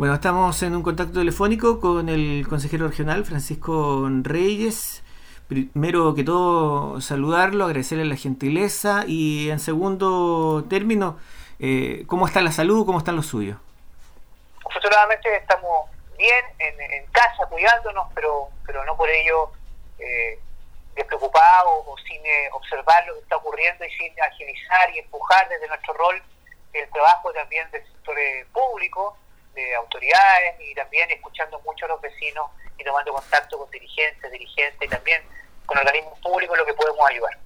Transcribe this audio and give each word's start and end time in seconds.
Bueno, 0.00 0.14
estamos 0.14 0.62
en 0.62 0.74
un 0.74 0.82
contacto 0.82 1.18
telefónico 1.18 1.78
con 1.78 2.08
el 2.08 2.46
consejero 2.48 2.88
regional 2.88 3.22
Francisco 3.26 4.08
Reyes. 4.22 5.02
Primero 5.46 6.14
que 6.14 6.24
todo, 6.24 7.02
saludarlo, 7.02 7.66
agradecerle 7.66 8.06
la 8.06 8.16
gentileza 8.16 9.04
y 9.06 9.50
en 9.50 9.58
segundo 9.58 10.64
término, 10.70 11.18
eh, 11.58 12.04
¿cómo 12.06 12.26
está 12.26 12.40
la 12.40 12.50
salud? 12.50 12.86
¿Cómo 12.86 12.96
están 12.96 13.14
los 13.14 13.26
suyos? 13.26 13.58
Afortunadamente 14.64 15.36
estamos 15.36 15.90
bien 16.16 16.46
en, 16.60 17.04
casa, 17.12 17.44
cuidándonos, 17.50 18.06
pero, 18.14 18.48
pero 18.64 18.82
no 18.86 18.96
por 18.96 19.10
ello 19.10 19.52
eh, 19.98 20.38
despreocupados 20.94 21.84
o 21.86 21.94
sin 22.08 22.24
eh, 22.24 22.48
observar 22.54 23.06
lo 23.06 23.16
que 23.16 23.20
está 23.20 23.36
ocurriendo 23.36 23.84
y 23.84 23.90
sin 23.90 24.18
agilizar 24.18 24.94
y 24.94 25.00
empujar 25.00 25.46
desde 25.50 25.68
nuestro 25.68 25.92
rol 25.92 26.22
el 26.72 26.88
trabajo 26.88 27.34
también 27.34 27.70
del 27.70 27.84
sector 27.84 28.18
eh, 28.18 28.46
público 28.50 29.14
de 29.54 29.74
autoridades 29.74 30.60
y 30.60 30.74
también 30.74 31.10
escuchando 31.10 31.60
mucho 31.60 31.84
a 31.86 31.88
los 31.88 32.00
vecinos 32.00 32.50
y 32.78 32.84
tomando 32.84 33.12
contacto 33.12 33.58
con 33.58 33.70
dirigentes, 33.70 34.30
dirigentes 34.30 34.80
y 34.80 34.88
también 34.88 35.22
con 35.66 35.78
organismos 35.78 36.18
públicos 36.20 36.56
lo 36.56 36.66
que 36.66 36.74
podemos 36.74 37.08
ayudar. 37.08 37.38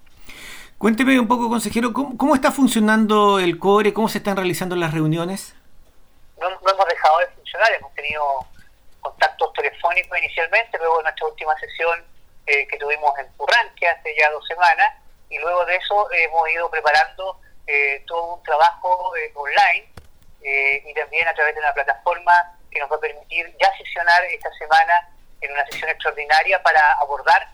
Cuénteme 0.79 1.19
un 1.19 1.29
poco, 1.29 1.49
consejero, 1.49 1.93
¿cómo, 1.93 2.35
está 2.35 2.51
funcionando 2.51 3.39
el 3.39 3.59
CORE? 3.59 3.95
¿Cómo 3.95 4.09
se 4.09 4.19
están 4.19 4.37
realizando 4.37 4.77
las 4.77 4.93
reuniones? 4.93 5.55
No, 6.39 6.49
hemos 6.49 6.87
dejado 6.87 7.19
de 7.21 7.27
funcionar, 7.29 7.73
hemos 7.73 7.95
tenido 7.95 8.23
contactos 9.01 9.53
telefónicos 9.55 10.19
inicialmente, 10.19 10.79
luego 10.79 10.99
en 11.01 11.05
nuestra 11.05 11.27
última 11.27 11.57
sesión 11.59 12.05
eh, 12.47 12.67
que 12.69 12.77
tuvimos 12.79 13.17
en 13.19 13.33
Purranque 13.35 13.89
hace 13.89 14.15
ya 14.19 14.31
dos 14.31 14.47
semanas, 14.47 14.93
y 15.31 15.39
luego 15.39 15.65
de 15.65 15.77
eso 15.77 16.09
hemos 16.13 16.49
ido 16.51 16.71
preparando 16.71 17.41
eh, 17.67 18.03
todo 18.07 18.35
un 18.35 18.43
trabajo 18.43 19.17
eh, 19.17 19.33
online 19.35 19.95
eh, 20.45 20.83
y 20.85 20.93
también 20.93 21.27
a 21.27 21.35
través 21.35 21.55
de 21.55 21.61
una 21.61 21.73
plataforma 21.73 22.59
que 22.71 22.79
nos 22.79 22.91
va 22.93 22.97
a 22.97 23.01
permitir 23.01 23.57
ya 23.59 23.75
sesionar 23.79 24.23
esta 24.25 24.53
semana 24.55 25.09
en 25.41 25.51
una 25.53 25.65
sesión 25.67 25.89
extraordinaria 25.89 26.63
para 26.63 26.81
abordar 27.01 27.49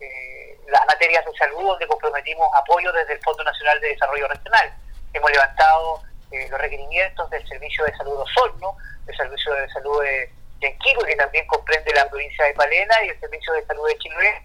eh, 0.00 0.56
las 0.68 0.86
materias 0.86 1.24
de 1.24 1.36
salud 1.36 1.66
donde 1.66 1.86
comprometimos 1.88 2.48
apoyo 2.54 2.92
desde 2.92 3.14
el 3.14 3.20
Fondo 3.22 3.42
Nacional 3.42 3.80
de 3.80 3.88
Desarrollo 3.88 4.28
Regional. 4.28 4.72
Hemos 5.12 5.30
levantado 5.30 6.02
eh, 6.30 6.48
los 6.48 6.60
requerimientos 6.60 7.28
del 7.30 7.46
Servicio 7.48 7.84
de 7.84 7.96
Salud 7.96 8.20
Osorno, 8.20 8.76
del 9.06 9.16
Servicio 9.16 9.52
de 9.54 9.68
Salud 9.70 10.02
de 10.02 10.30
Yanquico, 10.60 11.04
que 11.04 11.16
también 11.16 11.46
comprende 11.46 11.92
la 11.94 12.08
provincia 12.08 12.44
de 12.44 12.54
Palena, 12.54 12.94
y 13.04 13.08
el 13.08 13.20
Servicio 13.20 13.52
de 13.54 13.66
Salud 13.66 13.88
de 13.88 13.98
Chile, 13.98 14.42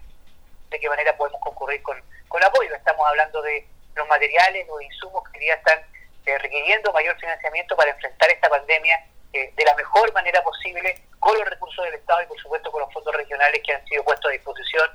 de 0.70 0.80
qué 0.80 0.88
manera 0.88 1.16
podemos 1.16 1.40
concurrir 1.40 1.82
con, 1.82 2.02
con 2.28 2.42
apoyo. 2.42 2.74
Estamos 2.74 3.06
hablando 3.06 3.42
de 3.42 3.66
los 3.94 4.08
materiales, 4.08 4.66
los 4.66 4.82
insumos 4.82 5.22
que 5.30 5.46
ya 5.46 5.54
están 5.54 5.91
eh, 6.26 6.38
requiriendo 6.38 6.92
mayor 6.92 7.16
financiamiento 7.18 7.76
para 7.76 7.90
enfrentar 7.90 8.30
esta 8.30 8.48
pandemia 8.48 9.04
eh, 9.32 9.52
de 9.56 9.64
la 9.64 9.74
mejor 9.74 10.12
manera 10.12 10.42
posible 10.42 11.02
con 11.18 11.36
los 11.38 11.48
recursos 11.48 11.84
del 11.84 11.94
Estado 11.94 12.22
y 12.22 12.26
por 12.26 12.38
supuesto 12.40 12.70
con 12.70 12.80
los 12.80 12.92
fondos 12.92 13.14
regionales 13.14 13.60
que 13.64 13.72
han 13.72 13.84
sido 13.86 14.04
puestos 14.04 14.28
a 14.28 14.32
disposición 14.32 14.90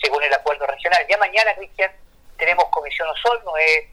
según 0.00 0.22
el 0.22 0.32
acuerdo 0.34 0.66
regional. 0.66 1.06
Ya 1.08 1.16
mañana, 1.18 1.54
Cristian, 1.54 1.92
tenemos 2.36 2.64
Comisión 2.70 3.08
Osorno, 3.08 3.56
he, 3.58 3.88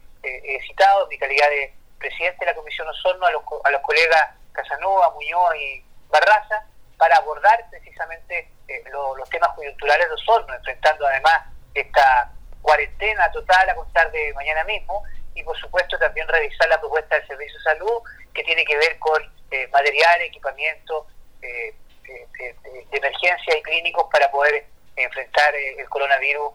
citado 0.66 1.04
en 1.04 1.08
mi 1.08 1.18
calidad 1.18 1.48
de 1.48 1.72
presidente 1.98 2.38
de 2.40 2.46
la 2.46 2.54
Comisión 2.54 2.88
Osorno 2.88 3.26
a 3.26 3.30
los, 3.30 3.42
a 3.64 3.70
los 3.70 3.80
colegas 3.82 4.30
Casanova, 4.52 5.10
Muñoz 5.10 5.54
y 5.56 5.84
Barraza 6.08 6.66
para 6.98 7.16
abordar 7.16 7.64
precisamente 7.70 8.50
eh, 8.68 8.84
los 8.90 9.28
temas 9.30 9.50
coyunturales 9.54 10.08
de 10.08 10.14
Osorno, 10.14 10.54
enfrentando 10.54 11.06
además 11.06 11.46
esta 11.74 12.32
cuarentena 12.60 13.30
total 13.32 13.70
a 13.70 13.74
contar 13.74 14.10
de 14.12 14.34
mañana 14.34 14.64
mismo 14.64 15.02
y 15.40 15.44
por 15.44 15.58
supuesto 15.58 15.98
también 15.98 16.28
revisar 16.28 16.68
la 16.68 16.78
propuesta 16.78 17.16
del 17.16 17.26
Servicio 17.26 17.58
de 17.58 17.64
Salud 17.64 18.02
que 18.34 18.44
tiene 18.44 18.64
que 18.64 18.76
ver 18.76 18.98
con 18.98 19.20
eh, 19.50 19.66
material, 19.68 20.20
equipamiento 20.22 21.06
eh, 21.42 21.74
de, 22.04 22.86
emergencia 22.92 23.56
y 23.56 23.62
clínicos 23.62 24.06
para 24.12 24.30
poder 24.30 24.66
enfrentar 24.96 25.54
eh, 25.54 25.76
el 25.78 25.88
coronavirus 25.88 26.52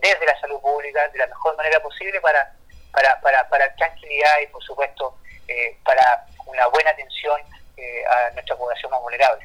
desde 0.00 0.24
la 0.24 0.40
salud 0.40 0.60
pública 0.60 1.08
de 1.08 1.18
la 1.18 1.26
mejor 1.26 1.56
manera 1.56 1.80
posible 1.80 2.20
para, 2.20 2.54
para, 2.92 3.20
para, 3.20 3.48
para 3.48 3.74
tranquilidad 3.74 4.38
y 4.40 4.46
por 4.46 4.62
supuesto 4.62 5.18
para 5.84 6.24
una 6.46 6.68
buena 6.68 6.90
atención 6.90 7.40
a 8.08 8.30
nuestra 8.30 8.54
población 8.56 8.92
más 8.92 9.00
vulnerable. 9.00 9.44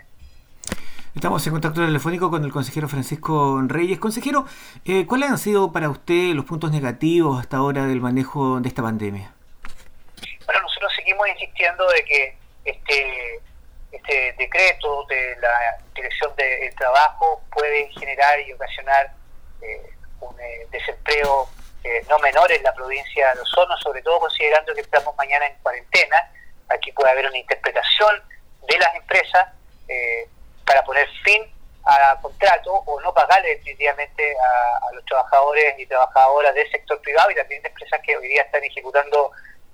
Estamos 1.13 1.45
en 1.45 1.51
contacto 1.51 1.85
telefónico 1.85 2.31
con 2.31 2.45
el 2.45 2.53
consejero 2.53 2.87
Francisco 2.87 3.61
Reyes. 3.67 3.99
Consejero, 3.99 4.45
eh, 4.85 5.05
¿cuáles 5.05 5.29
han 5.29 5.37
sido 5.37 5.73
para 5.73 5.89
usted 5.89 6.33
los 6.33 6.45
puntos 6.45 6.71
negativos 6.71 7.37
hasta 7.41 7.57
ahora 7.57 7.85
del 7.85 7.99
manejo 7.99 8.61
de 8.61 8.69
esta 8.69 8.81
pandemia? 8.81 9.33
Bueno, 10.45 10.61
nosotros 10.61 10.93
seguimos 10.95 11.27
insistiendo 11.27 11.85
de 11.89 12.05
que 12.05 12.37
este, 12.63 13.41
este 13.91 14.35
decreto 14.37 15.05
de 15.09 15.35
la 15.41 15.83
Dirección 15.93 16.33
del 16.37 16.73
Trabajo 16.75 17.41
puede 17.51 17.89
generar 17.91 18.39
y 18.47 18.53
ocasionar 18.53 19.13
eh, 19.61 19.91
un 20.21 20.33
eh, 20.39 20.65
desempleo 20.71 21.49
no 22.09 22.19
menor 22.19 22.49
en 22.51 22.63
la 22.63 22.73
provincia 22.73 23.33
de 23.33 23.41
Osorno, 23.41 23.75
sobre 23.79 24.01
todo 24.01 24.19
considerando 24.19 24.73
que 24.73 24.81
estamos 24.81 25.13
mañana 25.17 25.47
en 25.47 25.55
cuarentena. 25.61 26.31
Aquí 26.69 26.91
puede 26.93 27.11
haber 27.11 27.27
una 27.27 27.37
interpretación 27.37 28.21
de 28.69 28.77
las 28.77 28.95
empresas 28.95 29.49
para 30.71 30.83
poner 30.83 31.05
fin 31.25 31.43
a 31.83 32.17
contrato 32.21 32.71
o 32.71 33.01
no 33.01 33.13
pagarle 33.13 33.55
definitivamente 33.55 34.35
a, 34.37 34.93
los 34.93 35.03
trabajadores 35.05 35.75
y 35.77 35.85
trabajadoras 35.85 36.53
del 36.55 36.69
sector 36.71 37.01
privado 37.01 37.31
y 37.31 37.35
también 37.35 37.61
de 37.61 37.67
empresas 37.67 37.99
que 38.05 38.15
hoy 38.15 38.27
día 38.29 38.43
están 38.43 38.63
ejecutando 38.63 39.31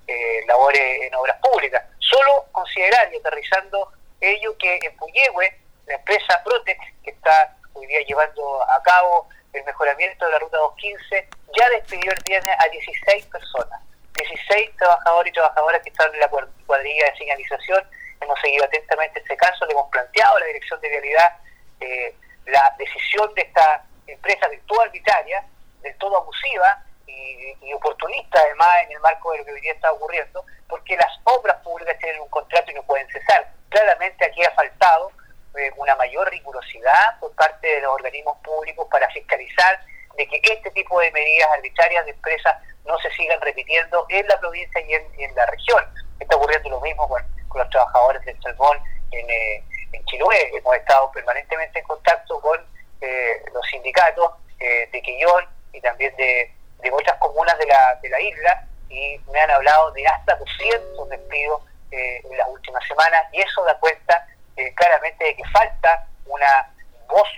eh, 0.08 0.40
labores 0.48 1.02
en 1.02 1.14
obras 1.14 1.38
públicas. 1.40 1.84
Solo 1.98 2.46
considerar 2.50 3.12
y 3.12 3.18
aterrizando 3.18 3.92
ello 4.20 4.56
que 4.58 4.80
en 4.82 4.96
Puyehue, 4.96 5.56
la 5.86 5.94
empresa 5.94 6.42
Protec, 6.42 6.78
que 7.04 7.10
está 7.10 7.56
hoy 7.74 7.86
día 7.86 8.00
llevando 8.00 8.62
a 8.62 8.82
cabo 8.82 9.28
el 9.52 9.62
mejoramiento 9.64 10.24
de 10.24 10.32
la 10.32 10.38
ruta 10.40 10.56
215, 10.56 11.28
ya 11.56 11.68
despidió 11.70 12.10
el 12.10 12.22
viernes 12.26 12.56
a 12.58 12.68
16 12.68 13.26
personas, 13.26 13.80
16 14.16 14.76
trabajadores 14.76 15.30
y 15.30 15.34
trabajadoras 15.34 15.82
que 15.82 15.90
están 15.90 16.12
en 16.12 16.20
la 16.20 16.28
cuadrilla 16.28 17.04
de 17.04 17.18
señalización 17.18 17.86
hemos 18.20 18.40
seguido 18.40 18.64
atentamente 18.64 19.20
este 19.20 19.36
caso, 19.36 19.66
le 19.66 19.72
hemos 19.72 19.88
planteado 19.90 20.36
a 20.36 20.40
la 20.40 20.46
Dirección 20.46 20.80
de 20.80 20.88
Vialidad 20.88 21.36
eh, 21.80 22.14
la 22.46 22.74
decisión 22.78 23.32
de 23.34 23.42
esta 23.42 23.84
empresa 24.06 24.48
virtual 24.48 24.88
arbitraria, 24.88 25.44
del 25.82 25.96
todo 25.98 26.16
abusiva 26.16 26.82
y, 27.06 27.72
oportunista 27.74 28.40
además 28.40 28.68
en 28.84 28.92
el 28.92 29.00
marco 29.00 29.30
de 29.30 29.38
lo 29.38 29.44
que 29.44 29.52
hoy 29.52 29.60
día 29.60 29.72
está 29.72 29.92
ocurriendo, 29.92 30.44
porque 30.68 30.96
las 30.96 31.20
obras 31.24 31.56
públicas 31.62 31.96
tienen 31.98 32.20
un 32.20 32.28
contrato 32.28 32.70
y 32.70 32.74
no 32.74 32.82
pueden 32.82 33.06
cesar. 33.08 33.52
Claramente 33.68 34.24
aquí 34.24 34.42
ha 34.42 34.50
faltado 34.52 35.12
eh, 35.56 35.70
una 35.76 35.94
mayor 35.96 36.28
rigurosidad 36.30 37.20
por 37.20 37.32
parte 37.34 37.66
de 37.66 37.80
los 37.82 37.92
organismos 37.92 38.36
públicos 38.38 38.88
para 38.90 39.08
fiscalizar 39.10 39.80
de 40.16 40.26
que 40.26 40.40
este 40.42 40.70
tipo 40.70 40.98
de 40.98 41.12
medidas 41.12 41.48
arbitrarias 41.52 42.04
de 42.06 42.10
empresas 42.10 42.56
no 42.84 42.98
se 42.98 43.10
sigan 43.12 43.40
repitiendo 43.40 44.06
en 44.08 44.26
la 44.26 44.40
provincia 44.40 44.80
y 44.80 44.94
en, 44.94 45.06
y 45.18 45.24
en 45.24 45.34
la 45.36 45.46
región. 45.46 45.84
Está 46.18 46.36
ocurriendo 46.36 46.70
lo 46.70 46.80
mismo 46.80 47.08
con 47.08 47.22
con 47.48 47.60
los 47.60 47.70
trabajadores 47.70 48.24
del 48.24 48.40
salmón 48.42 48.78
en, 49.10 49.28
eh, 49.30 49.64
en 49.92 50.04
Chiloé. 50.04 50.50
Hemos 50.56 50.76
estado 50.76 51.10
permanentemente 51.12 51.78
en 51.78 51.84
contacto 51.86 52.40
con 52.40 52.58
eh, 53.00 53.42
los 53.52 53.64
sindicatos 53.70 54.32
eh, 54.58 54.88
de 54.90 55.02
Quillón 55.02 55.44
y 55.72 55.80
también 55.80 56.14
de, 56.16 56.52
de, 56.80 56.90
otras 56.90 57.16
comunas 57.18 57.56
de 57.58 57.66
la, 57.66 57.98
de 58.02 58.08
la 58.08 58.20
isla 58.20 58.66
y 58.88 59.20
me 59.30 59.40
han 59.40 59.50
hablado 59.50 59.92
de 59.92 60.04
hasta 60.06 60.34
200 60.34 61.08
despidos 61.08 61.62
eh, 61.92 62.20
en 62.24 62.36
las 62.36 62.48
últimas 62.48 62.84
semanas 62.88 63.22
y 63.32 63.40
eso 63.40 63.62
da 63.64 63.78
cuenta 63.78 64.26
claramente 64.74 65.24
de 65.24 65.36
que 65.36 65.44
falta 65.50 66.08
una 66.26 66.74
voz 67.06 67.28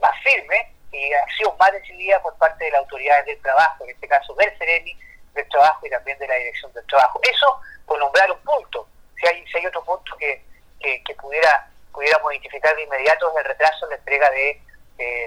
más 0.00 0.12
firme 0.22 0.74
y 0.90 1.12
acción 1.12 1.54
más 1.58 1.70
decidida 1.72 2.22
por 2.22 2.34
parte 2.38 2.64
de 2.64 2.70
las 2.70 2.80
autoridades 2.80 3.26
del 3.26 3.42
trabajo, 3.42 3.84
en 3.84 3.90
este 3.90 4.08
caso 4.08 4.32
del 4.34 4.56
CEREMI, 4.56 4.98
del 5.34 5.48
trabajo 5.50 5.86
y 5.86 5.90
también 5.90 6.18
de 6.18 6.28
la 6.28 6.34
dirección 6.36 6.72
del 6.72 6.86
trabajo. 6.86 7.20
Eso 7.22 7.60
por 7.84 7.98
nombrar 7.98 8.30
un 8.30 8.38
punto 8.38 8.88
si 9.22 9.28
hay, 9.28 9.46
si 9.46 9.58
hay 9.58 9.66
otro 9.66 9.84
punto 9.84 10.16
que, 10.16 10.42
que, 10.80 11.14
pudiera 11.14 11.68
pudiéramos 11.92 12.32
identificar 12.32 12.74
de 12.74 12.82
inmediato 12.82 13.30
es 13.30 13.36
el 13.36 13.44
retraso 13.44 13.84
en 13.84 13.90
la 13.90 13.96
entrega 13.96 14.30
de 14.30 14.60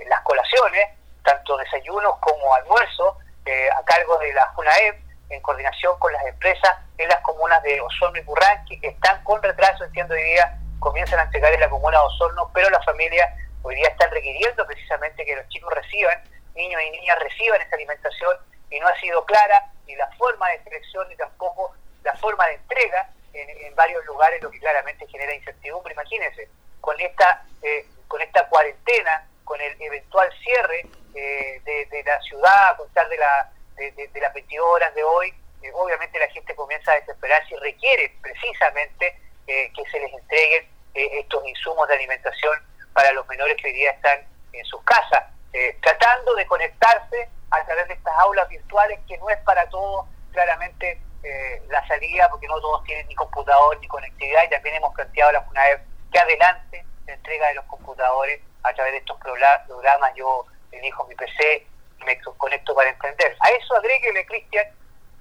las 0.07 0.21
colaciones, 0.21 0.89
tanto 1.23 1.57
desayunos 1.57 2.17
como 2.19 2.53
almuerzos, 2.55 3.17
eh, 3.45 3.69
a 3.71 3.83
cargo 3.83 4.17
de 4.19 4.33
la 4.33 4.47
JUNAEP, 4.55 4.95
en 5.29 5.41
coordinación 5.41 5.97
con 5.99 6.13
las 6.13 6.25
empresas 6.25 6.77
en 6.97 7.09
las 7.09 7.19
comunas 7.21 7.61
de 7.63 7.81
Osorno 7.81 8.17
y 8.17 8.21
Burranqui, 8.21 8.79
que 8.79 8.87
están 8.87 9.23
con 9.23 9.41
retraso, 9.41 9.83
entiendo 9.83 10.13
hoy 10.13 10.23
día, 10.23 10.57
comienzan 10.79 11.19
a 11.19 11.23
entregar 11.23 11.53
en 11.53 11.59
la 11.59 11.69
comuna 11.69 11.99
de 11.99 12.05
Osorno, 12.05 12.49
pero 12.53 12.69
las 12.69 12.83
familias 12.85 13.33
hoy 13.63 13.75
día 13.75 13.89
están 13.89 14.11
requiriendo 14.11 14.65
precisamente 14.65 15.25
que 15.25 15.35
los 15.35 15.47
chicos 15.49 15.73
reciban, 15.73 16.23
niños 16.55 16.81
y 16.81 16.91
niñas 16.91 17.19
reciban 17.19 17.61
esta 17.61 17.75
alimentación, 17.75 18.37
y 18.69 18.79
no 18.79 18.87
ha 18.87 18.95
sido 18.99 19.25
clara 19.25 19.71
ni 19.87 19.95
la 19.95 20.09
forma 20.17 20.49
de 20.49 20.63
selección 20.63 21.07
ni 21.09 21.15
tampoco 21.15 21.73
la 22.03 22.15
forma 22.17 22.45
de 22.47 22.53
entrega 22.55 23.09
en, 23.35 23.75
varios 23.75 24.05
lugares, 24.05 24.41
lo 24.41 24.49
que 24.49 24.59
claramente 24.59 25.07
genera 25.07 25.33
incertidumbre. 25.33 25.93
Imagínense, 25.93 26.47
con 26.81 26.99
esta, 26.99 27.43
eh, 27.61 27.85
con 28.07 28.21
esta 28.21 28.47
cuarentena, 28.47 29.27
con 29.43 29.59
el 29.59 29.75
eventual 29.81 30.29
cierre 30.41 30.85
eh, 31.13 31.61
de, 31.63 32.03
la 32.03 32.19
ciudad 32.21 32.69
a 32.71 32.77
contar 32.77 33.07
de, 33.09 33.17
la, 33.17 33.51
de, 33.75 34.21
las 34.21 34.33
22 34.33 34.65
horas 34.65 34.95
de 34.95 35.03
hoy, 35.03 35.33
eh, 35.61 35.71
obviamente 35.73 36.19
la 36.19 36.29
gente 36.29 36.55
comienza 36.55 36.91
a 36.91 36.95
desesperarse 36.95 37.53
y 37.55 37.57
requiere 37.57 38.13
precisamente 38.21 39.19
que 39.45 39.83
se 39.91 39.99
les 39.99 40.11
entreguen 40.11 40.67
estos 40.95 41.45
insumos 41.45 41.87
de 41.87 41.93
alimentación 41.93 42.57
para 42.93 43.11
los 43.11 43.27
menores 43.27 43.57
que 43.61 43.67
hoy 43.67 43.73
día 43.73 43.91
están 43.91 44.25
en 44.53 44.65
sus 44.65 44.81
casas, 44.83 45.25
eh, 45.53 45.77
tratando 45.81 46.33
de 46.35 46.45
conectarse 46.47 47.29
a 47.51 47.65
través 47.65 47.87
de 47.89 47.93
estas 47.93 48.13
aulas 48.19 48.47
virtuales, 48.49 48.99
que 49.07 49.17
no 49.17 49.29
es 49.29 49.37
para 49.39 49.67
todos 49.69 50.05
claramente 50.31 51.01
eh, 51.25 51.61
la 51.69 51.85
salida, 51.87 52.29
porque 52.29 52.47
no 52.47 52.61
todos 52.61 52.83
tienen 52.83 53.07
ni 53.07 53.15
computador 53.15 53.77
ni 53.79 53.87
conectividad, 53.87 54.43
y 54.43 54.49
también 54.49 54.75
hemos 54.75 54.93
planteado 54.93 55.31
la 55.31 55.41
FUNAEP 55.41 55.81
que 56.11 56.19
adelante 56.19 56.85
la 57.07 57.13
entrega 57.13 57.47
de 57.47 57.55
los 57.55 57.65
computadores 57.65 58.39
a 58.61 58.73
través 58.73 58.93
de 58.93 58.99
estos 58.99 59.19
programas. 59.19 60.13
Yo 60.15 60.45
elijo 60.71 61.05
mi 61.07 61.15
PC 61.15 61.65
y 61.99 62.03
me 62.03 62.19
conecto 62.37 62.75
para 62.75 62.91
emprender. 62.91 63.35
A 63.39 63.49
eso 63.49 63.75
agréguele, 63.75 64.25
Cristian, 64.27 64.67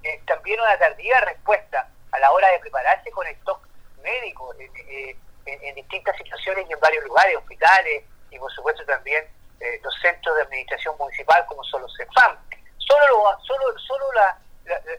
eh, 0.03 0.21
también 0.27 0.59
una 0.59 0.77
tardía 0.77 1.19
respuesta 1.21 1.89
a 2.11 2.19
la 2.19 2.31
hora 2.31 2.49
de 2.51 2.59
prepararse 2.59 3.09
con 3.09 3.25
el 3.25 3.33
stock 3.37 3.67
médico 4.03 4.53
en, 4.59 5.75
distintas 5.75 6.15
situaciones 6.17 6.65
y 6.69 6.73
en 6.73 6.79
varios 6.79 7.03
lugares, 7.03 7.35
hospitales 7.37 8.03
y 8.29 8.37
por 8.37 8.51
supuesto 8.51 8.85
también 8.85 9.25
eh, 9.59 9.79
los 9.83 9.93
centros 10.01 10.35
de 10.35 10.43
administración 10.43 10.95
municipal 10.99 11.43
como 11.47 11.63
son 11.63 11.81
los 11.81 11.95
CEFAM. 11.97 12.37
Solo, 12.77 13.07
lo, 13.07 13.39
solo, 13.43 13.79
solo 13.79 14.13
la, 14.13 14.37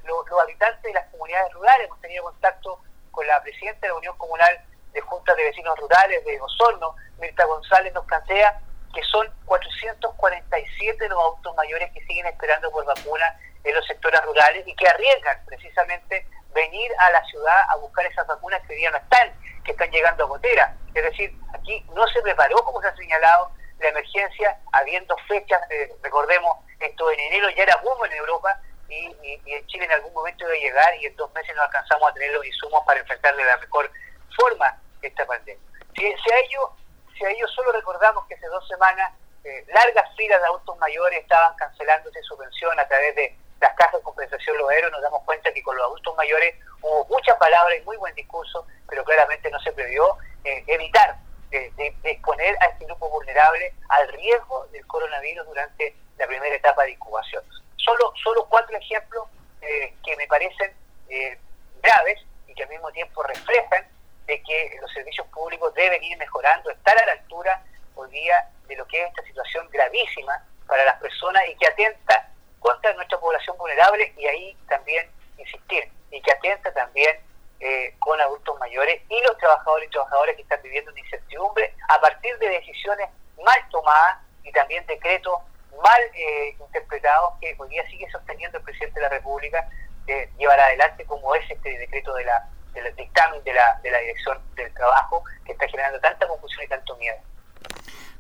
los 0.05 0.41
habitantes 0.43 0.83
de 0.83 0.93
las 0.93 1.07
comunidades 1.11 1.53
rurales 1.53 1.87
hemos 1.87 2.01
tenido 2.01 2.25
contacto 2.25 2.81
con 3.11 3.27
la 3.27 3.43
presidenta 3.43 3.81
de 3.81 3.89
la 3.89 3.99
Unión 3.99 4.17
Comunal 4.19 4.61
de 4.93 5.01
Juntas 5.01 5.37
de 5.37 5.45
Vecinos 5.45 5.79
Rurales 5.79 6.25
de 6.25 6.41
Osorno, 6.41 6.95
Mirta 7.19 7.45
González, 7.45 7.93
nos 7.93 8.05
plantea 8.07 8.61
que 8.95 9.03
son 9.03 9.29
447 9.45 11.09
los 11.09 11.19
autos 11.19 11.55
mayores 11.57 11.93
que 11.93 12.01
siguen 12.07 12.27
esperando 12.27 12.71
por 12.71 12.85
vacuna 12.85 13.39
en 13.65 13.75
los 13.75 13.87
sectores 13.87 14.23
rurales 14.23 14.67
y 14.67 14.75
que 14.75 14.89
arriesgan 14.89 15.45
precisamente 15.45 16.27
venir 16.55 16.91
a 16.99 17.11
la 17.11 17.25
ciudad 17.27 17.63
a 17.69 17.77
buscar 17.77 18.07
esas 18.07 18.27
vacunas 18.27 18.63
que 18.63 18.73
hoy 18.73 18.79
día 18.79 18.91
no 18.91 18.97
están, 18.97 19.33
que 19.65 19.73
están 19.73 19.91
llegando 19.91 20.25
a 20.25 20.29
gotera. 20.29 20.75
Es 20.95 21.03
decir, 21.03 21.37
aquí 21.53 21.85
no 21.95 22.07
se 22.09 22.23
preparó, 22.23 22.57
como 22.65 22.81
se 22.81 22.89
ha 22.89 22.97
señalado, 22.97 23.51
la 23.79 23.89
emergencia, 23.89 24.59
habiendo 24.73 25.15
fechas, 25.29 25.61
eh, 25.71 25.93
recordemos, 26.03 26.57
esto 26.81 27.11
en 27.11 27.21
enero 27.21 27.51
ya 27.51 27.65
era 27.65 27.77
boom 27.77 28.05
en 28.07 28.13
Europa 28.13 28.59
y, 28.89 29.41
en 29.47 29.67
Chile 29.67 29.85
en 29.85 29.93
algún 29.93 30.13
momento 30.13 30.47
a 30.47 30.51
llegar 30.51 30.95
y 31.01 31.07
en 31.07 31.17
dos 31.17 31.33
meses 31.35 31.55
no 31.57 31.63
alcanzamos 31.63 32.11
a 32.11 32.15
tener 32.15 32.33
los 32.33 32.45
insumos 32.45 32.83
para 32.87 33.01
enfrentar 33.01 33.35
de 33.37 33.45
la 33.45 33.57
mejor 33.59 33.91
forma 34.37 34.81
esta 35.03 35.27
pandemia. 35.27 35.63
Si, 35.95 36.05
a 36.05 36.39
ello, 36.39 36.73
si 37.17 37.25
a 37.25 37.31
ello 37.31 37.49
solo 37.49 37.73
recordamos 37.73 38.27
que 38.27 38.35
hace 38.35 38.47
dos 38.47 38.67
semanas 38.69 39.13
eh, 39.45 39.65
largas 39.69 40.15
filas 40.17 40.41
de 40.41 40.47
autos 40.49 40.77
mayores 40.79 41.21
estaban 41.21 41.55
cancelándose 41.57 42.21
su 42.23 42.37
pensión 42.37 42.79
a 42.79 42.89
través 42.89 43.15
de 43.15 43.37
las 43.61 43.75
cajas 43.75 43.95
de 43.95 44.03
compensación 44.03 44.57
los 44.59 44.71
héroes, 44.71 44.93
nos 44.93 45.03
damos 45.03 45.23
cuenta 45.25 45.53
que 45.53 45.63
con 45.63 45.77
los 45.77 45.87
adultos 45.87 46.15
mayores 46.17 46.55
hubo 46.83 47.07
muchas 47.07 47.37
palabras 47.37 47.79
y 47.79 47.85
muy 47.85 47.97
buen 47.97 48.15
discurso, 48.15 48.67
pero 48.89 49.05
claramente 49.05 49.51
no 49.51 49.59
se 49.61 49.73
previó 49.73 50.17
eh, 50.45 50.63
evitar 50.67 51.17
de, 51.51 51.95
exponer 52.05 52.57
a 52.61 52.67
este 52.67 52.85
grupo 52.85 53.09
vulnerable 53.09 53.73
al 53.89 54.09
riesgo 54.09 54.67
del 54.73 54.87
coronavirus 54.87 55.47
durante 55.47 55.97
la 56.19 56.27
primera 56.27 56.55
etapa 56.55 56.85
de 56.85 56.93
incubación. 56.93 57.43
Solo, 57.87 58.13
solo 58.23 58.45
cuatro 58.47 58.77
ejemplos 58.77 59.29
eh, 59.63 59.95
que 60.05 60.17
me 60.17 60.27
parecen 60.27 60.75
eh, 61.09 61.39
graves 61.81 62.21
y 62.49 62.55
que 62.55 62.65
al 62.65 62.69
mismo 62.69 62.91
tiempo 62.91 63.23
reflejan 63.23 63.87
de 64.27 64.43
que 64.43 64.77
los 64.81 64.93
servicios 64.93 65.25
públicos 65.29 65.73
deben 65.75 66.03
ir 66.03 66.19
mejorando, 66.19 66.69
estar 66.71 67.01
a 67.01 67.07
la 67.07 67.13
altura 67.13 67.63
hoy 67.95 68.11
día 68.11 68.51
de 68.67 68.75
lo 68.75 68.85
que 68.89 69.01
es 69.01 69.09
esta 69.09 69.23
situación 69.23 69.69
gravísima 69.71 70.45
para 70.67 70.85
las 70.85 71.01
personas 71.01 71.45
y 71.49 71.55
que 71.55 71.69
atenta 71.69 72.29
contra 72.59 72.93
nuestra 72.95 73.21
población 73.21 73.57
vulnerable 73.57 74.13
y 74.17 74.27
ahí 74.27 74.57
también 74.69 75.09
insistir 75.39 75.89
y 76.11 76.21
que 76.21 76.33
atenta 76.33 76.73
también 76.73 77.21
eh, 77.61 77.95
con 78.01 78.21
adultos 78.21 78.59
mayores 78.59 79.01
y 79.09 79.23
los 79.23 79.39
trabajadores 79.39 79.87
y 79.87 79.93
trabajadoras 79.93 80.35
que 80.35 80.43
están 80.43 80.61
viviendo 80.63 80.91
una 80.91 81.01
incertidumbre 81.01 81.73
a 81.89 82.01
partir 82.01 82.37
de 82.39 82.49
decisiones 82.49 83.09
mal 83.45 83.69
tomadas 83.71 84.19
y 84.43 84.51
también 84.51 84.85
decretos 84.87 85.41
mal 85.83 86.01
eh, 86.15 86.57
interpretados 86.59 87.35
que 87.41 87.55
hoy 87.59 87.69
día 87.69 87.87
sigue 87.89 88.09
sosteniendo 88.11 88.59
el 88.59 88.65
presidente 88.65 89.01
de 89.01 89.03
la 89.03 89.09
República 89.11 89.69
de 90.07 90.31
llevar 90.39 90.59
adelante 90.61 91.05
como 91.05 91.35
es 91.35 91.51
este 91.51 91.79
decreto 91.79 92.15
de 92.15 92.25
la, 92.25 92.49
del 92.73 92.95
dictamen 92.95 93.43
de 93.45 93.53
la, 93.53 93.81
de 93.83 93.91
la 93.91 93.99
Dirección 93.99 94.39
del 94.55 94.73
Trabajo 94.75 95.23
que 95.45 95.53
está 95.53 95.69
generando 95.69 96.01
tanta 96.01 96.27
confusión 96.29 96.65
y 96.65 96.69
tanto 96.69 96.97
miedo. 96.97 97.17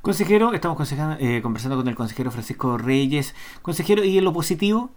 Consejero, 0.02 0.52
estamos 0.52 0.78
eh, 0.92 1.40
conversando 1.42 1.76
con 1.76 1.88
el 1.88 1.96
consejero 1.96 2.30
Francisco 2.30 2.78
Reyes. 2.78 3.34
Consejero, 3.62 4.04
¿y 4.04 4.18
en 4.18 4.24
lo 4.24 4.32
positivo? 4.32 4.90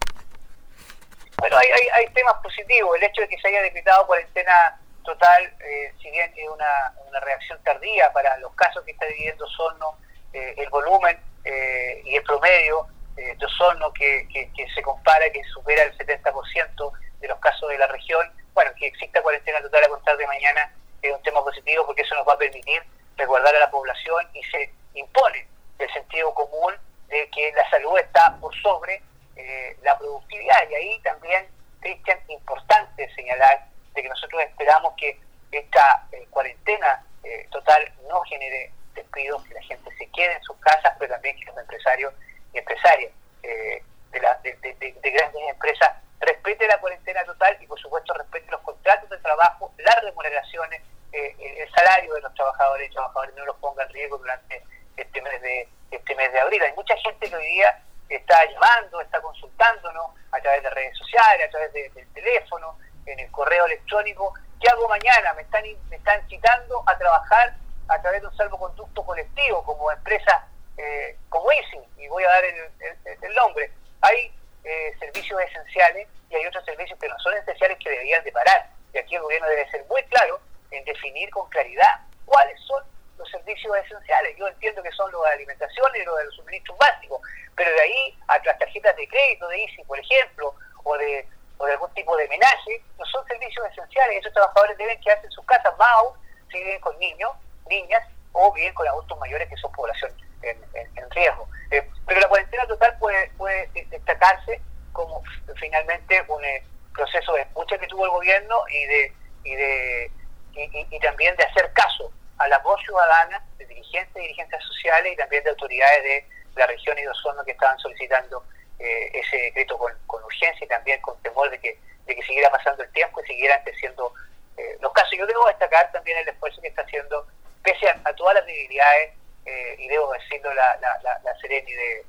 Bueno, 1.40 1.58
hay, 1.58 1.88
hay, 1.96 2.14
temas 2.14 2.36
positivos. 2.44 2.96
El 2.98 3.04
hecho 3.04 3.22
de 3.22 3.30
que 3.30 3.40
se 3.40 3.48
haya 3.48 3.62
decretado 3.62 4.06
cuarentena 4.06 4.80
total, 5.04 5.44
eh, 5.62 5.94
si 6.02 6.12
bien 6.12 6.32
es 6.36 6.50
una, 6.54 6.94
una, 7.08 7.20
reacción 7.22 7.58
tardía 7.64 8.12
para 8.14 8.38
los 8.38 8.54
casos 8.54 8.84
que 8.84 8.92
está 8.92 9.06
viviendo 9.08 9.46
Osorno, 9.46 9.98
eh, 10.34 10.54
el 10.58 10.70
volumen 10.70 11.18
y 11.46 12.16
el 12.16 12.24
promedio 12.24 12.88
de 13.16 13.46
Osorno 13.46 13.92
que, 13.94 14.28
que, 14.32 14.52
que, 14.54 14.70
se 14.72 14.82
compara, 14.82 15.30
que 15.32 15.44
supera 15.46 15.84
el 15.84 15.98
70% 15.98 16.92
de 17.20 17.28
los 17.28 17.40
casos 17.40 17.70
de 17.70 17.78
la 17.78 17.88
región, 17.88 18.32
bueno, 18.54 18.72
que 18.78 18.88
exista 18.88 19.22
cuarentena 19.22 19.62
total 19.62 19.84
a 19.84 19.90
contar 19.90 20.18
de 20.18 20.28
mañana 20.28 20.72
es 21.02 21.14
un 21.14 21.24
tema 21.24 21.44
positivo 21.44 21.86
porque 21.86 22.02
eso 22.02 22.16
nos 22.16 22.28
va 22.28 22.34
a 22.34 22.38
permitir 22.38 22.82
resguardar 23.16 23.56
a 23.56 23.60
la 23.60 23.72
población 23.72 24.28
y 24.34 24.44
se 24.44 24.72
impone 24.94 25.48
el 25.78 25.92
sentido 25.94 26.34
común 26.34 26.74
de 27.08 27.30
que 27.30 27.52
la 27.54 27.70
salud 27.70 27.98
está 28.00 28.38
por 28.40 28.56
sobre 28.62 29.02
eh, 29.36 29.78
la 29.82 29.98
productividad. 29.98 30.70
Y 30.70 30.76
ahí 30.76 31.00
también, 31.02 31.48
Cristian, 31.80 32.20
importante 32.28 33.10
señalar 33.16 33.66
de 33.94 34.04
que 34.04 34.10
nosotros 34.10 34.42
esperamos 34.44 34.94
que 34.98 35.20
esta 35.52 36.08
eh, 36.12 36.26
cuarentena 36.30 37.04
eh, 37.24 37.48
total 37.52 37.92
no 38.08 38.22
genere 38.22 38.72
despidos, 38.94 39.44
que 39.46 39.54
la 39.54 39.62
gente 39.64 39.90
se 39.98 40.08
quede 40.12 40.34
en 40.34 40.44
sus 40.44 40.58
casas, 40.69 40.95
pero 41.00 41.13
también 41.13 41.36
que 41.38 41.45
los 41.45 41.57
empresarios 41.57 42.13
y 42.54 42.57
empresarias 42.57 43.12
de, 43.42 44.75
de, 44.80 45.12
grandes 45.12 45.42
empresas 45.50 45.89
respeten 46.19 46.68
la 46.68 46.80
cuarentena 46.80 47.24
total 47.24 47.57
y 47.60 47.68
por 47.68 47.80
supuesto 47.80 48.13
respeten 48.13 48.51
los 48.51 48.62
contratos 48.62 49.10
de 49.10 49.18
trabajo, 49.18 49.71
las 49.77 50.01
remuneraciones, 50.04 50.81
el 51.12 51.71
salario 51.71 52.13
de 52.13 52.21
los 52.21 52.33
trabajadores 52.36 52.89
y 52.89 52.94
trabajadores 52.94 53.36
no 53.36 53.45
los 53.45 53.56
ponga 53.57 53.83
en 53.83 53.89
riesgo 53.89 54.18
durante 54.18 54.63
este 54.98 55.21
mes 55.21 55.42
de 55.42 55.68
este 55.92 56.16
mes 56.16 56.31
de 56.31 56.39
abril. 56.39 56.62
Hay 56.62 56.74
mucha 56.74 56.95
gente 56.98 57.30
que 57.30 57.36
hoy 57.36 57.48
día 57.48 57.81
está 58.10 58.45
llamando, 58.45 59.01
está 59.01 59.21
consultándonos 59.21 60.12
a 60.31 60.39
través 60.39 60.63
de 60.63 60.69
redes 60.69 60.98
sociales, 60.98 61.48
a 61.48 61.50
través 61.50 61.74
del 61.74 62.13
teléfono, 62.13 62.77
en 63.06 63.19
el 63.19 63.31
correo 63.31 63.66
electrónico. 63.66 64.33
¿Qué 64.62 64.69
hago 64.69 64.88
mañana? 64.88 65.33
Me 65.33 65.42
están, 65.42 65.63
me 65.89 65.95
están 65.95 66.27
citando 66.27 66.83
a 66.86 66.98
trabajar 66.98 67.56
a 67.88 68.01
través 68.01 68.21
de 68.21 68.27
un 68.27 68.38
salvoconducto 68.38 69.04
colectivo 69.04 69.63
como 69.63 69.92
empresa 69.92 70.47
eh, 70.80 71.18
como 71.28 71.52
Easy, 71.52 71.78
y 71.98 72.07
voy 72.07 72.24
a 72.24 72.30
dar 72.30 72.45
el, 72.45 73.36
nombre. 73.36 73.69
Hay 74.02 74.31
eh, 74.64 74.94
servicios 75.00 75.40
esenciales 75.42 76.07
y 76.30 76.36
hay 76.36 76.45
otros 76.45 76.64
servicios 76.64 76.98
que 77.00 77.09
no 77.09 77.19
son 77.19 77.36
esenciales 77.36 77.78
que 77.80 77.90
deberían 77.90 78.24
de 78.24 78.31
parar. 78.31 78.69
Y 78.94 78.98
aquí 78.98 79.16
el 79.16 79.21
gobierno 79.21 79.48
debe 79.48 79.69
ser 79.71 79.83
muy 79.86 80.02
claro 80.04 80.40
en 80.71 80.83
definir 80.86 81.30
con 81.31 81.50
claridad 81.50 82.00
cuáles 82.26 82.57
son 82.62 82.81
los 83.18 83.30
servicios 83.30 83.76
esenciales. 83.86 84.38
Yo 84.38 84.48
entiendo 84.48 84.81
que 84.81 84.92
son 84.92 85.12
los 85.12 85.21
de 85.24 85.30
alimentación 85.31 85.92
y 85.95 86.06
los 86.06 86.18
de 86.18 86.26
los 86.26 86.36
suministros 86.36 86.78
básicos, 86.78 87.21
pero 87.56 87.71
de 87.71 87.81
ahí 87.81 88.18
a 88.28 88.38
las 88.40 88.57
tarjetas 88.57 88.95
de 88.95 89.07
crédito 89.07 89.48
de 89.50 89.64
ICI, 89.64 89.83
por 89.83 90.00
ejemplo, 90.00 90.56
o 90.83 90.98
de, 90.98 91.28
o 91.57 91.66
de 91.66 91.74
algún 91.74 91.94
tipo 91.94 92.16
de 92.16 92.26
homenaje, 92.26 92.81
no 92.98 93.06
son 93.06 93.26
servicios 93.28 93.66
esenciales. 93.71 94.19
Esos 94.19 94.33
trabajadores 94.33 94.78
deben 94.78 95.00
quedarse 95.02 95.26
en 95.26 95.31
sus 95.31 95.45
casas, 95.45 95.78
más 95.78 95.92
aún 95.95 96.14
si 96.50 96.57
viven 96.57 96.80
con 96.80 96.98
niños, 97.00 97.31
niñas 97.69 98.07
o 98.31 98.54
viven 98.54 98.74
con 98.74 98.88
adultos 98.88 99.19
mayores 99.19 99.50
que 99.50 99.57
son 99.57 99.71
población 99.74 100.29
en, 100.42 101.10
riesgo. 101.12 101.48
Eh, 101.72 101.88
pero 102.06 102.19
la 102.19 102.28
cuarentena 102.28 102.66
total 102.68 102.96
puede, 103.00 103.30
puede 103.31 103.69
destacarse 103.90 104.62
como 104.94 105.24
finalmente 105.56 106.24
un 106.28 106.44
eh, 106.44 106.64
proceso 106.94 107.34
de 107.34 107.42
escucha 107.42 107.78
que 107.78 107.88
tuvo 107.88 108.06
el 108.06 108.12
gobierno 108.12 108.64
y 108.69 108.86
de 108.86 109.14
y 109.44 109.56
de 109.56 110.12
y 110.56 111.00
también 111.00 111.36
de 111.38 111.44
hacer 111.44 111.72
caso 111.74 112.12
a 112.38 112.48
la 112.48 112.58
voz 112.60 112.81
ciudadana 112.81 113.42
de 113.58 113.66
dirigentes 113.66 114.16
y 114.16 114.22
dirigentes 114.22 114.64
sociales 114.64 115.14
y 115.14 115.16
también 115.16 115.44
de 115.44 115.52
autoridades 115.52 116.04
de 116.04 116.26
la 116.56 116.68
región 116.68 116.98
y 116.98 117.02
de 117.02 117.10
Osorno 117.10 117.44
que 117.44 117.52
estaban 117.52 117.78
solicitando 117.80 118.44
eh, 118.80 119.12
ese 119.14 119.38
decreto 119.38 119.78
con, 119.78 120.24
urgencia 120.24 120.66
y 120.66 120.68
también 120.68 121.02
con 121.02 121.22
temor 121.22 121.50
de 121.50 121.60
que, 121.60 121.78
de 122.06 122.16
que 122.16 122.24
siguiera 122.24 122.50
pasando 122.50 122.84
el 122.84 122.92
tiempo 122.92 123.22
y 123.22 123.28
siguieran 123.28 123.62
creciendo 123.64 124.14
eh, 124.58 124.78
los 124.80 124.92
casos. 124.94 125.18
Yo 125.18 125.28
debo 125.28 125.48
destacar 125.48 125.92
también 125.92 126.18
el 126.18 126.30
esfuerzo 126.30 126.62
que 126.62 126.69
está 126.69 126.84
haciendo, 126.84 127.28
pese 127.62 127.90
a, 127.90 128.14
todas 128.14 128.36
las 128.36 128.46
debilidades, 128.46 129.14
eh, 129.46 129.76
y 129.78 129.88
debo 129.88 130.12
decirlo, 130.14 130.54
la, 130.54 130.78
la, 130.78 131.00
la, 131.04 131.19
la 131.24 131.34
de, 131.34 132.06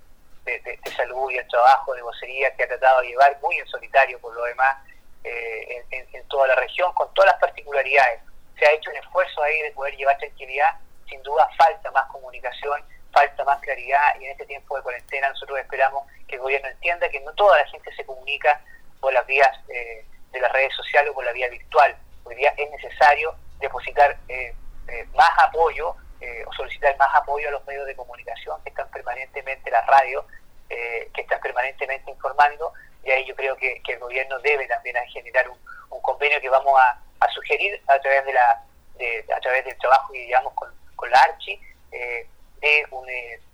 salud 0.97 1.31
y 1.31 1.37
el 1.37 1.47
trabajo 1.49 1.95
de 1.95 2.03
vocería 2.03 2.55
que 2.57 2.65
ha 2.65 2.69
tratado 2.69 3.01
de 3.03 3.09
llevar 3.09 3.39
muy 3.41 3.57
en 3.59 3.67
solitario 3.67 4.19
por 4.21 4.35
lo 4.35 4.43
demás 4.45 4.77
en, 5.23 6.09
en 6.13 6.29
toda 6.29 6.49
la 6.49 6.55
región, 6.57 6.93
con 6.95 7.13
todas 7.15 7.33
las 7.33 7.41
particularidades 7.41 8.21
se 8.61 8.67
ha 8.67 8.73
hecho 8.73 8.91
un 8.91 8.97
esfuerzo 8.97 9.43
ahí 9.43 9.63
de 9.63 9.73
poder 9.73 9.97
llevar 9.97 10.19
tranquilidad. 10.19 10.71
Sin 11.09 11.23
duda 11.23 11.49
falta 11.57 11.91
más 11.91 12.07
comunicación, 12.07 12.85
falta 13.11 13.43
más 13.45 13.59
claridad 13.61 14.21
y 14.21 14.27
en 14.27 14.33
este 14.33 14.47
tiempo 14.47 14.77
de 14.77 14.83
cuarentena 14.83 15.31
nosotros 15.31 15.59
esperamos 15.59 16.07
que 16.29 16.37
el 16.37 16.43
gobierno 16.43 16.69
entienda 16.69 17.09
que 17.09 17.21
no 17.21 17.33
toda 17.33 17.59
la 17.59 17.67
gente 17.67 17.93
se 17.97 18.05
comunica 18.05 18.61
por 19.01 19.13
las 19.13 19.27
vías 19.27 19.49
eh, 19.69 20.05
de 20.31 20.41
las 20.41 20.53
redes 20.53 20.73
sociales 20.77 21.11
o 21.11 21.15
por 21.15 21.25
la 21.25 21.33
vía 21.33 21.49
virtual. 21.49 21.97
Hoy 22.25 22.37
día 22.37 22.53
es 22.57 22.71
necesario 22.71 23.35
depositar 23.59 24.17
eh, 24.29 24.55
eh, 24.89 25.07
más 25.15 25.31
apoyo 25.39 25.97
o 26.47 26.53
solicitar 26.53 26.97
más 26.99 27.15
apoyo 27.15 27.49
a 27.49 27.53
los 27.53 27.67
medios 27.67 27.87
de 27.87 27.97
comunicación 27.97 28.63
que 28.63 28.71
están 28.71 28.89
permanentemente, 28.91 29.71
la 29.71 29.83
radio, 29.83 30.25
que 30.69 31.21
están 31.21 31.41
permanentemente 31.41 32.11
informando, 32.11 32.73
y 33.03 33.11
ahí 33.11 33.25
yo 33.27 33.35
creo 33.35 33.57
que, 33.57 33.81
el 33.87 33.99
gobierno 33.99 34.39
debe 34.41 34.67
también 34.69 34.97
generar 35.09 35.49
un, 35.49 35.59
convenio 36.03 36.41
que 36.41 36.49
vamos 36.49 36.79
a, 36.79 37.29
sugerir 37.33 37.81
a 37.87 37.99
través 38.01 38.25
de 38.25 38.33
la 38.33 38.65
a 39.35 39.41
través 39.41 39.65
del 39.65 39.79
trabajo 39.79 40.13
que 40.13 40.27
llevamos 40.27 40.53
con, 40.55 40.69
con 40.97 41.11
la 41.11 41.19
ARCHI, 41.19 41.61
de 41.91 42.87
un 42.91 43.07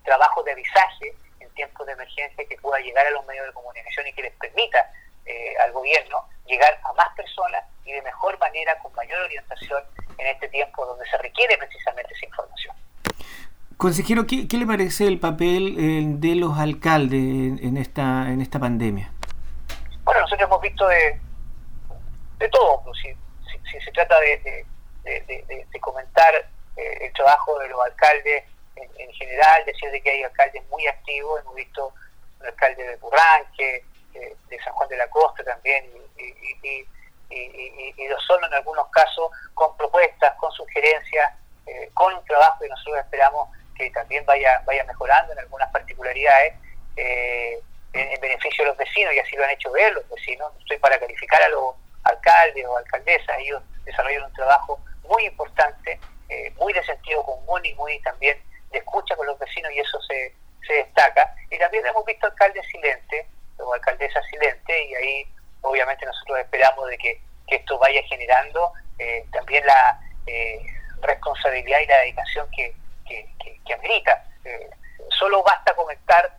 trabajo 0.04 0.42
de 0.42 0.52
avisaje 0.52 1.14
en 1.40 1.49
tiempos 1.54 1.87
de 1.87 1.92
emergencia 1.92 2.44
que 2.49 2.56
pueda 2.56 2.80
llegar 2.80 3.06
a 3.06 3.11
los 3.11 3.25
medios 3.26 3.46
de 3.46 3.52
comunicación 3.52 4.06
y 4.06 4.12
que 4.12 4.23
les 4.23 4.32
permita 4.35 4.90
al 5.61 5.73
gobierno 5.73 6.28
llegar 6.46 6.78
a 6.85 6.92
más 6.94 7.08
personas 7.16 7.64
y 7.85 7.92
de 7.92 8.02
mejor 8.02 8.38
manera, 8.38 8.78
con 8.78 8.92
mayor 8.94 9.20
orientación 9.23 9.85
en 10.18 10.26
este 10.26 10.49
tiempo 10.49 10.87
donde 10.87 11.04
se 11.08 11.18
requiere 11.18 11.56
precisamente 11.58 12.12
esa 12.14 12.26
información. 12.26 12.76
Consejero, 13.76 14.26
¿qué, 14.26 14.46
le 14.50 14.66
parece 14.66 15.06
el 15.06 15.20
papel 15.20 15.76
eh, 15.78 16.02
de 16.06 16.35
los 16.35 16.58
alcaldes 16.58 17.20
en 17.62 17.76
esta 17.76 18.30
en 18.30 18.40
esta 18.40 18.58
pandemia? 18.58 19.12
Bueno, 20.04 20.20
nosotros 20.20 20.49
hemos 20.49 20.61
visto 20.62 20.87
de, 20.88 21.20
de 22.38 22.49
todo, 22.49 22.82
pues, 22.85 22.96
si, 23.02 23.12
si, 23.70 23.80
se 23.80 23.92
trata 23.92 24.18
de, 24.20 24.64
de, 25.04 25.80
comentar 25.80 26.35
eh, 26.76 26.99
el 27.00 27.12
trabajo 27.12 27.58
de 27.58 27.68
los 27.68 27.78
alcaldes 27.85 28.44
en, 28.76 29.12
general, 29.12 29.64
decir 29.66 29.90
de 29.90 30.00
que 30.00 30.11
hay 30.11 30.23
alcaldes 30.23 30.62
muy 30.70 30.87
activos, 30.87 31.40
hemos 31.40 31.54
visto 31.54 31.92
un 32.40 32.46
alcalde 32.46 32.82
de 32.82 32.96
Burranque, 32.96 33.85
eh, 34.14 34.37
de 34.49 34.58
San 34.62 34.73
Juan 34.75 34.88
de 34.88 34.96
la 34.96 35.08
Costa 35.08 35.44
también, 35.44 35.85
y, 36.18 36.68
y, 36.68 36.87
lo 37.30 38.21
son 38.21 38.42
en 38.45 38.54
algunos 38.54 38.88
casos 38.90 39.30
con 39.54 39.76
propuestas, 39.76 40.35
con 40.37 40.50
sugerencias, 40.52 41.33
eh, 41.66 41.90
con 41.95 42.25
trabajo 42.25 42.64
y 42.64 42.68
nosotros 42.68 42.99
esperamos 42.99 43.49
que 43.76 43.90
también 43.90 44.25
vaya, 44.25 44.62
vaya 44.64 44.85
mejorando 44.85 45.33
en 45.33 45.38
algunas 45.40 45.71
particularidades 45.73 46.54
eh, 46.97 47.61
en, 47.92 48.21
beneficio 48.21 48.64
de 48.64 48.71
los 48.71 48.78
vecinos 48.78 49.12
y 49.14 49.18
así 49.18 49.37
lo 49.37 49.45
han 49.45 49.50
hecho 49.50 49.71
ver 49.73 49.92
los 49.92 50.09
vecinos. 50.09 50.52
No 50.52 50.61
estoy 50.61 50.78
para 50.78 50.99
calificar 50.99 51.42
a 51.42 51.49
los 51.49 51.75
alcaldes 52.04 52.64
o 52.66 52.76
alcaldesas, 52.76 53.38
ellos 53.38 53.62
desarrollan 53.85 54.25
un 54.25 54.33
trabajo 54.33 54.80
muy 55.02 55.26
importante, 55.26 55.99
eh, 56.28 56.50
muy 56.56 56.73
de 56.73 56.85
sentido 56.85 57.23
común 57.25 57.64
y 57.64 57.75
muy 57.75 58.00
también 58.00 58.38
de 58.71 58.78
escucha 58.78 59.16
con 59.16 59.26
los 59.26 59.38
vecinos 59.38 59.73
y 59.73 59.80
eso 59.80 60.00
se, 60.02 60.35
se 60.66 60.73
destaca. 60.75 61.35
Y 61.50 61.59
también 61.59 61.85
hemos 61.87 62.04
visto 62.04 62.26
alcaldes 62.26 62.66
silentes 62.68 63.26
o 63.59 63.73
alcaldesas 63.73 64.25
silentes 64.30 64.76
y 64.88 64.95
ahí 64.95 65.26
obviamente 65.66 66.06
nosotros 66.06 66.38
esperamos 66.38 66.88
de 66.88 66.99
que, 66.99 67.20
esto 67.49 67.78
vaya 67.78 68.02
generando 68.08 68.73
eh, 68.99 69.25
también 69.32 69.64
la 69.64 70.00
eh, 70.26 70.58
responsabilidad 71.00 71.78
y 71.78 71.87
la 71.87 71.99
dedicación 72.00 72.49
que, 72.50 72.75
que, 73.06 73.73
amerita. 73.73 74.25
Eh, 74.44 74.68
solo 75.11 75.44
basta 75.44 75.75
comentar 75.75 76.37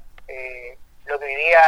lo 1.06 1.18
que 1.18 1.26
diría 1.26 1.62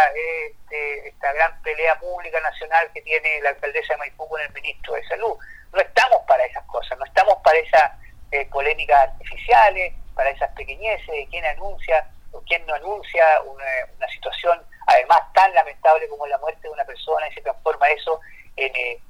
este, 0.51 1.07
esta 1.07 1.31
gran 1.31 1.61
pelea 1.61 1.97
pública 1.99 2.41
nacional 2.41 2.89
que 2.93 3.01
tiene 3.01 3.39
la 3.41 3.51
alcaldesa 3.51 3.93
de 3.93 3.99
Maipú 3.99 4.27
con 4.27 4.41
el 4.41 4.51
ministro 4.51 4.93
de 4.93 5.07
Salud. 5.07 5.37
No 5.71 5.79
estamos 5.79 6.21
para 6.27 6.43
esas 6.43 6.65
cosas, 6.65 6.97
no 6.97 7.05
estamos 7.05 7.37
para 7.41 7.57
esas 7.59 7.91
polémicas 8.51 9.09
artificiales, 9.09 9.93
para 10.15 10.31
esas 10.31 10.51
pequeñeces 10.51 11.07
de 11.07 11.27
quién 11.29 11.45
anuncia 11.45 12.09
o 12.33 12.41
quién 12.41 12.65
no 12.65 12.73
anuncia 12.73 13.23
una 13.43 14.07
situación 14.09 14.61
además 14.89 15.19
tan 15.33 15.53
lamentable 15.53 16.07
como 16.09 16.27
la 16.27 16.37
muerte 16.39 16.61
de 16.61 16.69
una 16.69 16.85
persona 16.85 17.27
y 17.27 17.33
se 17.33 17.41
transforma 17.41 17.87
eso 17.89 18.19
en, 18.55 18.71
eh, 18.75 19.01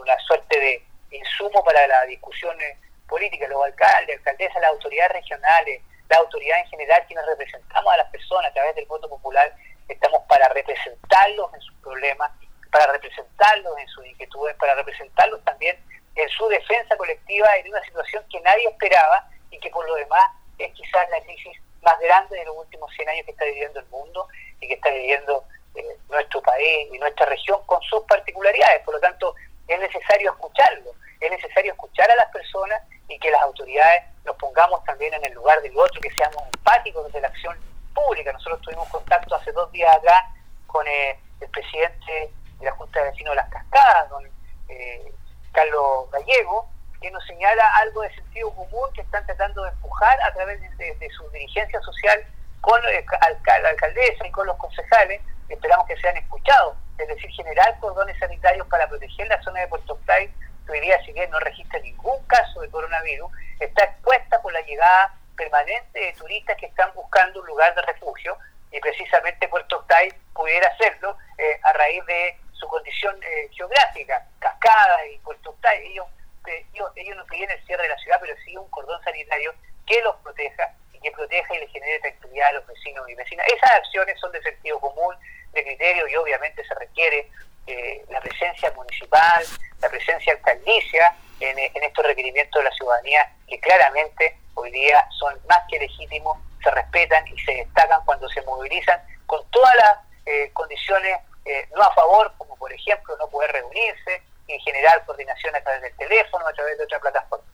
una 0.00 0.18
suerte 0.20 0.58
de 0.58 0.82
insumo 1.10 1.62
para 1.64 1.86
la 1.86 2.04
discusión 2.06 2.58
eh, 2.60 2.76
política, 3.08 3.46
los 3.48 3.64
alcaldes, 3.64 4.18
alcaldesas, 4.18 4.62
las 4.62 4.70
autoridades 4.70 5.12
regionales, 5.12 5.82
la 6.08 6.16
autoridad 6.18 6.58
en 6.60 6.66
general, 6.68 7.04
quienes 7.06 7.26
representamos 7.26 7.92
a 7.92 7.96
las 7.98 8.10
personas 8.10 8.50
a 8.50 8.54
través 8.54 8.74
del 8.76 8.86
voto 8.86 9.08
popular, 9.08 9.52
estamos 9.88 10.22
para 10.28 10.48
representarlos 10.48 11.52
en 11.54 11.60
sus 11.60 11.74
problemas, 11.78 12.30
para 12.70 12.92
representarlos 12.92 13.78
en 13.78 13.88
sus 13.88 14.06
inquietudes, 14.06 14.56
para 14.56 14.74
representarlos 14.74 15.42
también 15.44 15.76
en 16.14 16.28
su 16.30 16.48
defensa 16.48 16.96
colectiva 16.96 17.48
en 17.56 17.68
una 17.68 17.82
situación 17.82 18.24
que 18.30 18.40
nadie 18.40 18.68
esperaba 18.68 19.28
y 19.50 19.58
que 19.58 19.70
por 19.70 19.86
lo 19.86 19.94
demás 19.96 20.24
es 20.58 20.72
quizás 20.74 21.08
la 21.10 21.20
crisis 21.22 21.60
más 21.82 21.98
grande 22.00 22.36
de 22.36 22.44
los 22.44 22.56
últimos 22.56 22.90
100 22.94 23.08
años 23.08 23.24
que 23.24 23.32
está 23.32 23.44
viviendo 23.44 23.80
el 23.80 23.86
mundo 23.86 24.26
y 24.60 24.68
que 24.68 24.74
está 24.74 24.90
viviendo 24.90 25.44
eh, 25.74 25.96
nuestro 26.08 26.42
país 26.42 26.88
y 26.92 26.98
nuestra 26.98 27.26
región 27.26 27.60
con 27.66 27.80
sus 27.82 28.02
particularidades. 28.04 28.82
Por 28.84 28.94
lo 28.94 29.00
tanto, 29.00 29.34
es 29.68 29.78
necesario 29.78 30.32
escucharlo, 30.32 30.90
es 31.20 31.30
necesario 31.30 31.72
escuchar 31.72 32.10
a 32.10 32.16
las 32.16 32.30
personas 32.32 32.82
y 33.08 33.18
que 33.18 33.30
las 33.30 33.42
autoridades 33.42 34.04
nos 34.24 34.36
pongamos 34.36 34.82
también 34.84 35.14
en 35.14 35.24
el 35.24 35.32
lugar 35.32 35.60
del 35.62 35.76
otro, 35.76 36.00
que 36.00 36.10
seamos 36.10 36.42
empáticos 36.54 37.06
desde 37.06 37.20
la 37.20 37.28
acción 37.28 37.56
pública. 37.94 38.32
Nosotros 38.32 38.60
tuvimos 38.62 38.88
contacto 38.88 39.34
hace 39.34 39.52
dos 39.52 39.70
días 39.72 39.94
acá 39.96 40.32
con 40.66 40.86
eh, 40.86 41.18
el 41.40 41.48
presidente 41.50 42.30
de 42.58 42.64
la 42.64 42.72
Junta 42.72 43.00
de 43.00 43.10
Vecinos 43.10 43.32
de 43.32 43.36
las 43.36 43.50
Cascadas, 43.50 44.10
don 44.10 44.24
eh, 44.68 45.12
Carlos 45.52 46.10
Gallego, 46.10 46.68
que 47.00 47.10
nos 47.10 47.24
señala 47.26 47.64
algo 47.76 48.02
de 48.02 48.14
sentido 48.14 48.54
común 48.54 48.92
que 48.94 49.00
están 49.00 49.24
tratando 49.26 49.62
de 49.62 49.70
empujar 49.70 50.20
a 50.22 50.32
través 50.32 50.60
de, 50.60 51.10
su 51.10 51.28
dirigencia 51.30 51.80
social 51.80 52.24
con 52.60 52.80
la 52.82 53.68
alcaldesa 53.68 54.26
y 54.26 54.30
con 54.30 54.46
los 54.46 54.56
concejales, 54.58 55.20
esperamos 55.48 55.86
que 55.86 55.96
sean 55.96 56.16
escuchados, 56.16 56.76
es 56.98 57.08
decir, 57.08 57.30
generar 57.30 57.78
cordones 57.78 58.18
sanitarios 58.18 58.66
para 58.68 58.86
proteger 58.86 59.26
la 59.28 59.42
zona 59.42 59.60
de 59.60 59.68
Puerto 59.68 59.94
Octay, 59.94 60.30
que 60.66 60.72
hoy 60.72 60.80
día, 60.80 61.02
si 61.04 61.12
bien 61.12 61.30
no 61.30 61.38
registra 61.40 61.80
ningún 61.80 62.22
caso 62.26 62.60
de 62.60 62.70
coronavirus, 62.70 63.32
está 63.58 63.84
expuesta 63.84 64.40
por 64.42 64.52
la 64.52 64.60
llegada 64.60 65.14
permanente 65.36 65.98
de 65.98 66.12
turistas 66.12 66.56
que 66.58 66.66
están 66.66 66.92
buscando 66.94 67.40
un 67.40 67.46
lugar 67.46 67.74
de 67.74 67.82
refugio, 67.82 68.36
y 68.70 68.78
precisamente 68.78 69.48
Puerto 69.48 69.78
Octay 69.78 70.12
pudiera 70.34 70.68
hacerlo 70.68 71.16
eh, 71.38 71.58
a 71.62 71.72
raíz 71.72 72.04
de 72.04 72.36
su 72.52 72.68
condición 72.68 73.16
eh, 73.22 73.48
geográfica, 73.52 74.26
Cascada 74.38 75.06
y 75.06 75.18
Puerto 75.18 75.50
Octay, 75.50 75.86
ellos 75.86 76.06
ellos, 76.46 76.90
ellos 76.96 77.16
no 77.16 77.24
piden 77.26 77.50
el 77.50 77.64
cierre 77.66 77.82
de 77.82 77.88
la 77.90 77.98
ciudad, 77.98 78.18
pero 78.20 78.34
sí 78.44 78.56
un 78.56 78.68
cordón 78.70 79.02
sanitario 79.02 79.54
que 79.86 80.00
los 80.02 80.16
proteja 80.16 80.74
y 80.92 81.00
que 81.00 81.10
proteja 81.12 81.54
y 81.54 81.60
le 81.60 81.68
genere 81.68 82.00
tranquilidad 82.00 82.48
a 82.48 82.52
los 82.52 82.66
vecinos 82.66 83.08
y 83.08 83.14
vecinas. 83.14 83.46
Esas 83.48 83.72
acciones 83.72 84.18
son 84.20 84.32
de 84.32 84.42
sentido 84.42 84.78
común, 84.80 85.14
de 85.52 85.64
criterio 85.64 86.08
y 86.08 86.16
obviamente 86.16 86.64
se 86.64 86.74
requiere 86.74 87.28
eh, 87.66 88.04
la 88.08 88.20
presencia 88.20 88.70
municipal, 88.72 89.44
la 89.80 89.88
presencia 89.88 90.32
alcaldicia 90.32 91.14
en, 91.40 91.58
en 91.58 91.82
estos 91.82 92.04
requerimientos 92.04 92.62
de 92.62 92.68
la 92.68 92.74
ciudadanía 92.76 93.32
que 93.48 93.58
claramente 93.60 94.36
hoy 94.54 94.70
día 94.70 95.04
son 95.18 95.38
más 95.48 95.60
que 95.68 95.78
legítimos, 95.78 96.38
se 96.62 96.70
respetan 96.70 97.26
y 97.28 97.38
se 97.40 97.52
destacan 97.54 98.04
cuando 98.04 98.28
se 98.28 98.42
movilizan 98.42 99.00
con 99.26 99.42
todas 99.50 99.74
las 99.76 99.98
eh, 100.26 100.50
condiciones 100.52 101.18
eh, 101.44 101.66
no 101.74 101.82
a 101.82 101.94
favor, 101.94 102.32
como 102.36 102.56
por 102.56 102.72
ejemplo 102.72 103.16
no 103.16 103.28
poder 103.28 103.50
reunirse, 103.52 104.22
en 104.52 104.60
general 104.60 105.02
coordinación 105.06 105.54
a 105.54 105.60
través 105.60 105.82
del 105.82 105.96
teléfono, 105.96 106.46
a 106.46 106.52
través 106.52 106.78
de 106.78 106.84
otra 106.84 106.98
plataforma. 107.00 107.44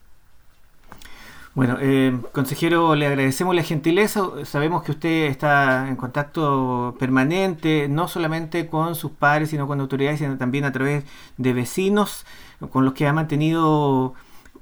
Bueno, 1.57 1.77
eh, 1.81 2.15
consejero, 2.33 2.93
le 2.93 3.07
agradecemos 3.07 3.55
la 3.55 3.63
gentileza. 3.63 4.45
Sabemos 4.45 4.83
que 4.83 4.91
usted 4.91 5.25
está 5.25 5.87
en 5.87 5.95
contacto 5.95 6.95
permanente, 6.99 7.87
no 7.89 8.07
solamente 8.07 8.67
con 8.67 8.93
sus 8.93 9.11
padres, 9.13 9.49
sino 9.49 9.65
con 9.65 9.81
autoridades, 9.81 10.19
sino 10.19 10.37
también 10.37 10.65
a 10.65 10.71
través 10.71 11.03
de 11.37 11.53
vecinos 11.53 12.27
con 12.71 12.85
los 12.85 12.93
que 12.93 13.07
ha 13.07 13.13
mantenido 13.13 14.13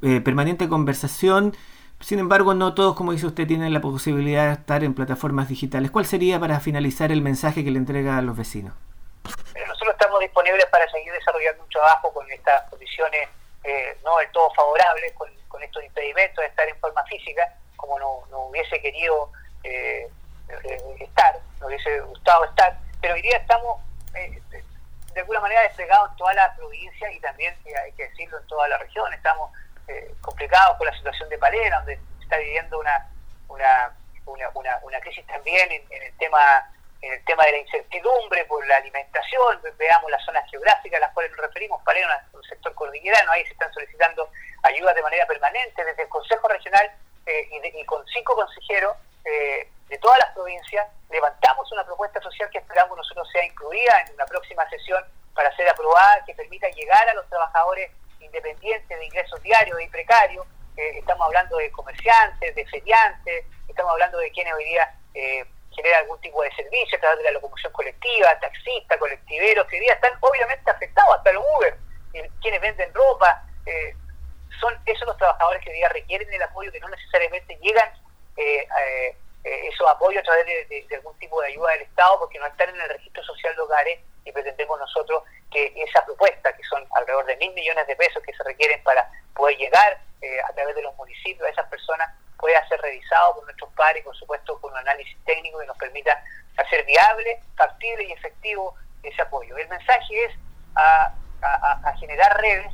eh, 0.04 0.22
permanente 0.22 0.70
conversación. 0.70 1.54
Sin 2.00 2.20
embargo, 2.20 2.54
no 2.54 2.74
todos, 2.74 2.96
como 2.96 3.12
dice 3.12 3.28
usted, 3.28 3.46
tienen 3.46 3.74
la 3.74 3.82
posibilidad 3.82 4.48
de 4.48 4.54
estar 4.54 4.82
en 4.86 4.94
plataformas 4.94 5.50
digitales. 5.50 5.92
¿Cuál 5.92 6.06
sería 6.06 6.40
para 6.40 6.62
finalizar 6.62 7.12
el 7.12 7.22
mensaje 7.22 7.66
que 7.66 7.72
le 7.72 7.78
entrega 7.78 8.18
a 8.18 8.22
los 8.22 8.38
vecinos? 8.38 8.74
Estamos 10.06 10.20
disponibles 10.20 10.66
para 10.68 10.88
seguir 10.92 11.12
desarrollando 11.12 11.64
un 11.64 11.70
trabajo 11.70 12.14
con 12.14 12.32
estas 12.32 12.70
condiciones 12.70 13.28
eh, 13.64 13.98
no 14.04 14.18
del 14.18 14.30
todo 14.30 14.54
favorables, 14.54 15.12
con, 15.14 15.34
estos 15.64 15.84
impedimentos 15.84 16.44
de 16.44 16.48
estar 16.48 16.68
en 16.68 16.78
forma 16.80 17.04
física, 17.06 17.42
como 17.78 17.98
no, 17.98 18.40
hubiese 18.50 18.80
querido 18.82 19.32
eh, 19.64 20.08
eh, 20.50 20.96
estar, 21.00 21.40
no 21.60 21.68
hubiese 21.68 22.02
gustado 22.02 22.44
estar, 22.46 22.78
pero 23.02 23.16
hoy 23.16 23.22
día 23.24 23.38
estamos 23.38 23.82
de 24.14 25.22
alguna 25.22 25.40
manera 25.40 25.62
desplegados 25.62 26.12
en 26.12 26.18
toda 26.18 26.34
la 26.34 26.54
provincia 26.56 27.12
y 27.12 27.20
también, 27.22 27.58
hay 27.84 27.92
que 27.94 28.10
decirlo, 28.10 28.38
en 28.38 28.48
toda 28.48 28.68
la 28.68 28.78
región. 28.78 29.12
Estamos 29.14 29.50
complicados 30.22 30.78
por 30.78 30.86
la 30.86 30.98
situación 30.98 31.30
de 31.30 31.38
Palera, 31.40 31.78
donde 31.78 32.00
está 32.22 32.38
viviendo 32.38 32.78
una, 32.78 33.10
una, 33.48 33.96
una, 34.26 34.80
una, 34.84 35.00
crisis 35.00 35.26
también 35.26 35.72
en 35.72 36.04
el 36.04 36.18
tema 36.18 36.40
en 36.40 36.75
el 37.14 37.24
tema 37.26 37.44
de 37.46 37.52
la 37.52 37.58
incertidumbre 37.60 38.46
por 38.46 38.66
la 38.68 38.78
alimentación, 38.78 39.62
veamos 39.78 40.12
las 40.12 40.24
zonas 40.26 40.50
geográficas 40.50 40.98
a 40.98 41.06
las 41.06 41.14
cuales 41.14 41.32
nos 41.32 41.42
referimos, 41.42 41.82
para 41.84 42.00
un 42.34 42.44
sector 42.44 42.74
cordillerano, 42.74 43.32
ahí 43.32 43.44
se 43.46 43.54
están 43.54 43.72
solicitando 43.74 44.30
ayudas 44.64 44.96
de 44.96 45.02
manera 45.02 45.26
permanente 45.26 45.84
desde 45.84 46.04
el 46.04 46.10
Consejo 46.10 46.48
Regional 46.48 46.92
eh, 47.26 47.50
y, 47.52 47.86
con 47.86 48.06
cinco 48.08 48.36
consejeros 48.36 48.96
eh, 49.26 49.70
de 49.88 49.98
todas 50.00 50.20
las 50.20 50.34
provincias, 50.34 50.88
levantamos 51.10 51.72
una 51.72 51.86
propuesta 51.86 52.22
social 52.22 52.50
que 52.50 52.60
esperamos 52.60 52.98
nosotros 52.98 53.28
sea 53.32 53.46
incluida 53.46 54.02
en 54.08 54.14
una 54.16 54.26
próxima 54.26 54.68
sesión 54.70 55.04
para 55.34 55.56
ser 55.56 55.70
aprobada, 55.70 56.24
que 56.26 56.34
permita 56.34 56.70
llegar 56.70 57.08
a 57.10 57.14
los 57.14 57.28
trabajadores 57.30 57.92
independientes 58.20 58.98
de 58.98 59.06
ingresos 59.06 59.42
diarios 59.44 59.80
y 59.82 59.88
precarios, 59.90 60.46
eh, 60.78 60.98
estamos 60.98 61.28
hablando 61.28 61.58
de 61.58 61.72
comerciantes, 61.72 62.56
de 62.56 62.66
feriantes, 62.66 63.46
estamos 63.68 63.92
hablando 63.94 64.18
de 64.18 64.32
quienes 64.32 64.54
hoy 64.54 64.66
día 64.66 64.94
eh, 65.14 65.46
generan 65.76 66.02
algún 66.02 66.20
tipo 66.22 66.42
de 66.42 66.52
servicio 66.56 66.98
a 66.98 67.02
través 67.02 67.20
de 67.20 67.26
la 67.26 67.32
locomoción 67.32 67.72
colectiva, 67.74 68.40
taxistas, 68.40 68.98
colectiveros, 68.98 69.68
que 69.68 69.76
hoy 69.76 69.82
día 69.82 69.94
están 69.94 70.14
obviamente 70.22 70.72
afectados, 70.72 71.16
hasta 71.16 71.34
los 71.34 71.44
Uber, 71.58 71.78
quienes 72.42 72.62
venden 72.62 72.94
ropa, 72.94 73.44
eh, 73.66 73.96
son 74.60 74.74
esos 74.86 75.08
los 75.08 75.18
trabajadores 75.18 75.62
que 75.64 75.70
hoy 75.70 75.76
día 75.76 75.90
requieren 75.90 76.32
el 76.34 76.42
apoyo, 76.42 76.72
que 76.72 76.80
no 76.80 76.90
necesariamente 76.90 77.58
llegan 77.62 77.90
esos 79.76 79.88
apoyos 79.90 80.22
a 80.22 80.26
través 80.26 80.46
de, 80.70 80.96
algún 80.96 81.18
tipo 81.20 81.42
de 81.42 81.48
ayuda 81.48 81.72
del 81.72 81.82
Estado, 81.82 82.20
porque 82.20 82.40
no 82.40 82.48
están 82.48 82.70
en 82.70 82.82
el 82.82 82.90
registro 82.90 83.24
social 83.24 83.56
de 83.56 83.62
hogares 83.62 84.00
y 84.24 84.32
pretendemos 84.32 84.80
nosotros 84.80 85.24
que 85.52 85.72
esa 85.76 86.04
propuesta, 86.06 86.52
que 86.56 86.64
son 86.64 86.86
alrededor 86.96 87.26
de 87.26 87.38
mil 87.38 87.54
millones 87.54 87.86
de 87.88 87.96
pesos 87.96 88.24
que 88.24 88.34
se 88.34 88.44
requieren 88.44 88.82
para 88.84 89.08
poder 89.36 89.58
llegar 89.58 90.00
eh, 90.22 90.40
a 90.42 90.54
través 90.54 90.76
de 90.76 90.82
los 90.82 90.96
municipios 90.96 91.48
a 91.48 91.52
esas 91.52 91.70
personas, 91.70 92.10
pueda 92.46 92.68
ser 92.68 92.80
revisado 92.80 93.34
por 93.34 93.44
nuestros 93.46 93.74
pares 93.74 94.04
por 94.04 94.16
supuesto 94.16 94.62
con 94.62 94.72
un 94.72 94.78
análisis 94.78 95.18
técnico 95.26 95.58
que 95.58 95.66
nos 95.66 95.78
permita 95.80 96.22
hacer 96.58 96.86
viable, 96.86 97.42
factible 97.58 98.04
y 98.04 98.12
efectivo 98.12 98.76
ese 99.02 99.20
apoyo. 99.20 99.58
El 99.58 99.68
mensaje 99.68 100.26
es 100.26 100.32
a, 100.76 101.12
generar 102.00 102.40
redes, 102.40 102.72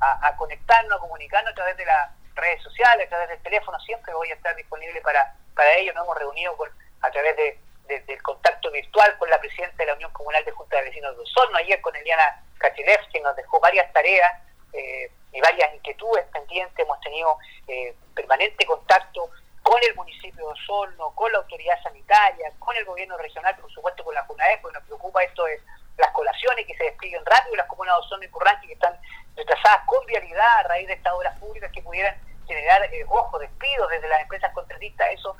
a, 0.00 0.36
conectarnos, 0.36 0.98
a 0.98 1.00
comunicarnos 1.00 1.50
a 1.50 1.54
través 1.54 1.78
de 1.78 1.86
las 1.86 2.10
redes 2.34 2.62
sociales, 2.62 3.06
a 3.06 3.08
través 3.08 3.30
del 3.30 3.40
teléfono, 3.40 3.80
siempre 3.80 4.12
voy 4.12 4.30
a 4.30 4.34
estar 4.34 4.54
disponible 4.54 5.00
para, 5.00 5.34
para 5.54 5.72
ello. 5.76 5.94
Nos 5.94 6.04
hemos 6.04 6.18
reunido 6.18 6.54
a 7.00 7.10
través 7.10 7.36
de 7.38 7.58
del 7.88 8.22
contacto 8.22 8.70
virtual 8.72 9.16
con 9.16 9.30
la 9.30 9.40
presidenta 9.40 9.76
de 9.78 9.86
la 9.86 9.94
Unión 9.94 10.12
Comunal 10.12 10.44
de 10.44 10.50
Junta 10.50 10.76
de 10.76 10.82
Vecinos 10.90 11.16
de 11.16 11.22
Osorno, 11.22 11.56
ayer 11.56 11.80
con 11.80 11.94
Eliana 11.94 12.42
Kachilevsky, 12.58 13.20
nos 13.20 13.36
dejó 13.36 13.60
varias 13.60 13.90
tareas 13.92 14.42
eh, 14.72 15.08
y 15.36 15.40
varias 15.40 15.74
inquietudes 15.74 16.24
pendientes, 16.32 16.78
hemos 16.78 16.98
tenido 17.00 17.36
eh, 17.68 17.94
permanente 18.14 18.64
contacto 18.64 19.30
con 19.62 19.78
el 19.84 19.94
municipio 19.94 20.46
de 20.46 20.52
Osorno, 20.52 21.10
con 21.14 21.30
la 21.30 21.38
autoridad 21.38 21.82
sanitaria, 21.82 22.52
con 22.58 22.74
el 22.76 22.84
gobierno 22.84 23.18
regional, 23.18 23.54
por 23.56 23.70
supuesto 23.70 24.02
con 24.02 24.14
la 24.14 24.24
JUNAE, 24.24 24.58
porque 24.62 24.78
nos 24.78 24.86
preocupa 24.86 25.22
esto 25.22 25.44
de 25.44 25.60
las 25.98 26.10
colaciones 26.12 26.66
que 26.66 26.76
se 26.76 26.84
desplieguen 26.84 27.24
rápido, 27.26 27.56
las 27.56 27.66
comunas 27.66 27.96
de 27.96 28.00
Osorno 28.00 28.24
y 28.24 28.28
Curranqui 28.28 28.66
que 28.68 28.72
están 28.74 28.98
retrasadas 29.36 29.84
con 29.86 30.06
vialidad 30.06 30.58
a 30.60 30.62
raíz 30.62 30.86
de 30.86 30.94
estas 30.94 31.12
obras 31.12 31.38
públicas 31.38 31.70
que 31.72 31.82
pudieran 31.82 32.16
generar, 32.46 32.82
eh, 32.84 33.04
ojo, 33.08 33.38
despidos 33.38 33.90
desde 33.90 34.08
las 34.08 34.22
empresas 34.22 34.52
contratistas, 34.52 35.08
eso 35.12 35.36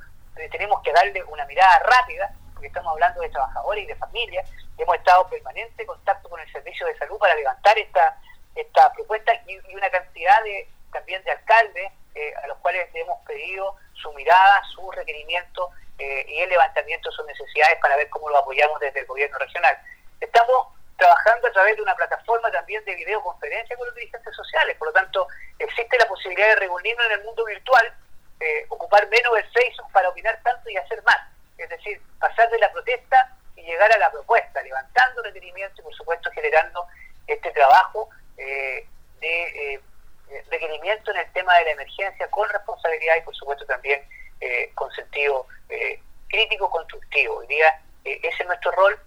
tenemos 0.51 0.83
que 0.83 0.93
darle 0.93 1.23
una 1.25 1.47
mirada 1.47 1.79
rápida, 1.79 2.31
porque 2.53 2.67
estamos 2.67 2.93
hablando 2.93 3.23
de 3.23 3.31
trabajadores 3.31 3.85
y 3.85 3.87
de 3.87 3.97
familias. 3.97 4.51
Hemos 4.77 4.97
estado 4.97 5.23
en 5.25 5.31
permanente 5.31 5.87
contacto 5.87 6.29
con 6.29 6.39
el 6.41 6.53
Servicio 6.53 6.87
de 6.87 6.99
Salud 6.99 7.19
para 7.19 7.35
levantar 7.35 7.79
esta, 7.79 8.21
esta 8.57 8.93
propuesta 8.93 9.33
y, 9.47 9.59
una 9.75 9.91
cantidad 9.91 10.43
de 10.45 10.69
también 10.93 11.23
de 11.25 11.31
alcaldes 11.31 11.93
eh, 12.15 12.35
a 12.43 12.47
los 12.47 12.59
cuales 12.59 12.91
le 12.93 13.01
hemos 13.01 13.19
pedido 13.27 13.77
su 13.95 14.13
mirada, 14.15 14.63
su 14.75 14.91
requerimiento 14.93 15.71
eh, 15.99 16.25
y 16.29 16.41
el 16.41 16.49
levantamiento 16.49 17.11
de 17.11 17.17
sus 17.17 17.27
necesidades 17.27 17.79
para 17.81 17.97
ver 17.97 18.09
cómo 18.09 18.31
lo 18.31 18.39
apoyamos 18.39 18.81
desde 18.81 19.01
el 19.01 19.07
gobierno 19.07 19.39
regional. 19.39 19.77
Estamos 20.21 20.69
trabajando 20.97 21.49
a 21.49 21.53
través 21.53 21.77
de 21.77 21.83
una 21.83 21.95
plataforma 21.95 22.51
también 22.51 22.83
de 22.85 22.95
videoconferencia 22.95 23.77
con 23.77 23.87
los 23.87 23.95
dirigentes 23.95 24.35
sociales, 24.35 24.77
por 24.79 24.89
lo 24.89 24.95
tanto 24.95 25.29
existe 25.59 25.99
la 25.99 26.07
posibilidad 26.07 26.49
de 26.49 26.57
reunirnos 26.57 27.07
en 27.07 27.13
el 27.13 27.25
mundo 27.25 27.45
virtual 27.45 27.95
eh, 28.41 28.67
ocupar 28.69 29.09
menos 29.09 29.33
el 29.39 29.51
Facebook 29.51 29.91
para 29.93 30.09
opinar 30.11 30.39
tanto 30.43 30.69
y 30.69 30.77
hacer 30.77 31.03
más. 31.05 31.17
Es 31.57 31.69
decir, 31.71 32.01
pasar 32.19 32.51
de 32.51 32.59
la 32.59 32.71
protesta 32.71 33.35
y 33.57 33.63
llegar 33.63 33.91
a 33.93 33.99
la 33.99 34.11
propuesta, 34.11 34.63
levantando 34.63 35.23
requerimientos 35.23 35.79
y 35.79 35.83
por 35.83 35.95
supuesto 35.95 36.31
generando 36.33 36.87
este 37.27 37.51
trabajo 37.53 38.11
eh, 38.37 38.87
de 39.21 39.75
eh, 39.75 39.81
requerimiento 40.51 41.11
en 41.13 41.19
el 41.19 41.33
tema 41.33 41.57
de 41.59 41.65
la 41.65 41.71
emergencia 41.73 42.29
con 42.29 42.49
responsabilidad 42.49 43.17
y 43.17 43.23
por 43.23 43.35
supuesto 43.35 43.65
también 43.67 44.03
con 44.75 44.93
sentido 44.93 45.47
crítico 46.29 46.71
constructivo. 46.71 47.37
Hoy 47.37 47.47
día 47.47 47.81
ese 48.05 48.43
es 48.43 48.47
nuestro 48.47 48.71
rol. 48.73 48.99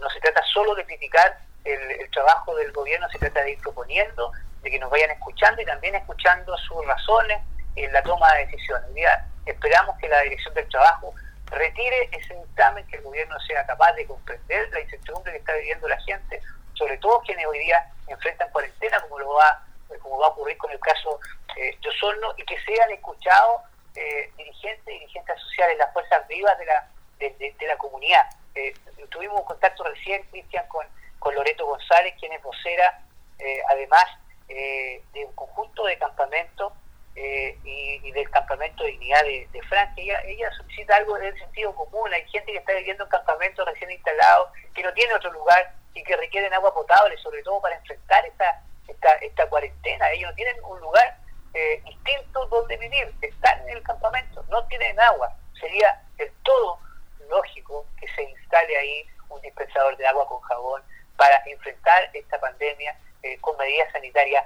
no 0.00 0.08
se 0.10 0.20
trata 0.20 0.40
solo 0.52 0.74
de 0.76 0.84
criticar 0.84 1.38
el, 1.64 1.90
el, 1.90 2.10
trabajo 2.12 2.54
del 2.54 2.70
gobierno, 2.72 3.08
se 3.10 3.18
trata 3.18 3.42
de 3.42 3.52
ir 3.52 3.58
proponiendo, 3.60 4.30
de 4.62 4.70
que 4.70 4.78
nos 4.78 4.88
vayan 4.90 5.10
escuchando 5.10 5.60
y 5.60 5.64
también 5.64 5.96
escuchando 5.96 6.56
sus 6.58 6.86
razones, 6.86 7.40
en 7.76 7.92
la 7.92 8.02
toma 8.02 8.32
de 8.34 8.46
decisiones. 8.46 8.94
día 8.94 9.26
esperamos 9.44 9.96
que 9.98 10.08
la 10.08 10.20
Dirección 10.22 10.54
del 10.54 10.68
Trabajo 10.68 11.14
retire 11.50 12.08
ese 12.12 12.34
dictamen, 12.34 12.86
que 12.88 12.96
el 12.96 13.02
gobierno 13.02 13.38
sea 13.40 13.64
capaz 13.66 13.92
de 13.92 14.06
comprender 14.06 14.68
la 14.70 14.80
incertidumbre 14.80 15.32
que 15.32 15.38
está 15.38 15.54
viviendo 15.54 15.86
la 15.88 16.00
gente, 16.00 16.40
sobre 16.76 16.96
todo 16.98 17.20
quienes 17.20 17.46
hoy 17.46 17.58
día 17.58 17.92
enfrentan 18.06 18.50
cuarentena, 18.50 19.00
como 19.00 19.18
lo 19.18 19.34
va 19.34 19.62
como 20.02 20.18
va 20.18 20.26
a 20.26 20.30
ocurrir 20.30 20.56
con 20.58 20.70
el 20.72 20.80
caso 20.80 21.20
eh, 21.56 21.76
de 21.80 21.88
Osorno, 21.88 22.34
y 22.36 22.44
que 22.44 22.58
sean 22.62 22.90
escuchados 22.90 23.62
eh, 23.94 24.30
dirigentes 24.36 24.86
y 24.88 24.98
dirigentes 24.98 25.40
sociales, 25.40 25.78
las 25.78 25.92
fuerzas 25.92 26.26
vivas 26.26 26.58
de 26.58 26.66
la, 26.66 26.88
de, 27.18 27.66
la 27.66 27.76
comunidad. 27.78 28.26
Eh, 28.54 28.74
tuvimos 29.10 29.40
un 29.40 29.46
contacto 29.46 29.84
recién, 29.84 30.22
Cristian, 30.24 30.66
con, 30.66 30.86
con 31.18 31.34
Loreto 31.34 31.66
González, 31.66 32.14
quien 32.18 32.32
es 32.32 32.42
vocera, 32.42 33.00
eh, 33.38 33.62
además 33.70 34.04
de 34.48 35.24
un 35.24 35.32
conjunto 35.34 35.84
de 35.84 35.98
campamentos 35.98 36.72
eh, 37.16 37.58
y, 37.64 38.12
del 38.12 38.28
campamento 38.30 38.84
de 38.84 38.90
dignidad 38.90 39.22
de, 39.24 39.48
de 39.50 39.62
Francia. 39.62 40.20
Ella, 40.26 40.50
solicita 40.52 40.96
algo 40.96 41.18
del 41.18 41.36
sentido 41.38 41.74
común. 41.74 42.12
Hay 42.12 42.28
gente 42.28 42.52
que 42.52 42.58
está 42.58 42.74
viviendo 42.74 43.04
en 43.04 43.10
campamentos 43.10 43.66
recién 43.66 43.90
instalados, 43.90 44.50
que 44.74 44.82
no 44.82 44.92
tiene 44.92 45.14
otro 45.14 45.32
lugar 45.32 45.72
y 45.96 46.04
que 46.04 46.16
requieren 46.16 46.52
agua 46.52 46.72
potable, 46.74 47.16
sobre 47.18 47.42
todo 47.42 47.60
para 47.60 47.76
enfrentar 47.76 48.24
esta, 48.26 48.62
esta, 48.86 49.12
esta 49.16 49.48
cuarentena. 49.48 50.10
Ellos 50.12 50.34
tienen 50.36 50.56
un 50.64 50.80
lugar 50.80 51.16
eh, 51.54 51.82
distinto 51.84 52.46
donde 52.46 52.76
vivir. 52.76 53.12
Están 53.22 53.60
en 53.68 53.76
el 53.76 53.82
campamento, 53.82 54.44
no 54.48 54.64
tienen 54.66 54.98
agua. 55.00 55.34
Sería 55.58 56.02
del 56.16 56.30
todo 56.42 56.78
lógico 57.28 57.86
que 57.98 58.06
se 58.14 58.22
instale 58.22 58.76
ahí 58.76 59.06
un 59.28 59.40
dispensador 59.40 59.96
de 59.96 60.06
agua 60.06 60.26
con 60.28 60.40
jabón 60.42 60.82
para 61.16 61.42
enfrentar 61.46 62.10
esta 62.12 62.38
pandemia 62.38 62.96
eh, 63.22 63.38
con 63.40 63.56
medidas 63.56 63.90
sanitarias 63.92 64.44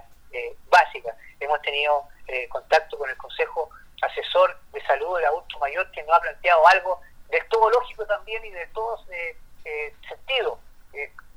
básicas. 0.70 1.16
Hemos 1.40 1.60
tenido 1.62 2.06
eh, 2.28 2.48
contacto 2.48 2.96
con 2.96 3.10
el 3.10 3.16
Consejo 3.16 3.70
Asesor 4.02 4.56
de 4.72 4.80
Salud 4.86 5.16
del 5.16 5.26
Adulto 5.26 5.58
Mayor, 5.58 5.90
que 5.90 6.02
nos 6.04 6.16
ha 6.16 6.20
planteado 6.20 6.66
algo 6.68 7.00
del 7.28 7.44
todo 7.48 7.68
lógico 7.70 8.06
también 8.06 8.44
y 8.44 8.50
de 8.50 8.66
todo 8.68 9.04
eh, 9.10 9.36
eh, 9.64 9.94
sentido, 10.08 10.60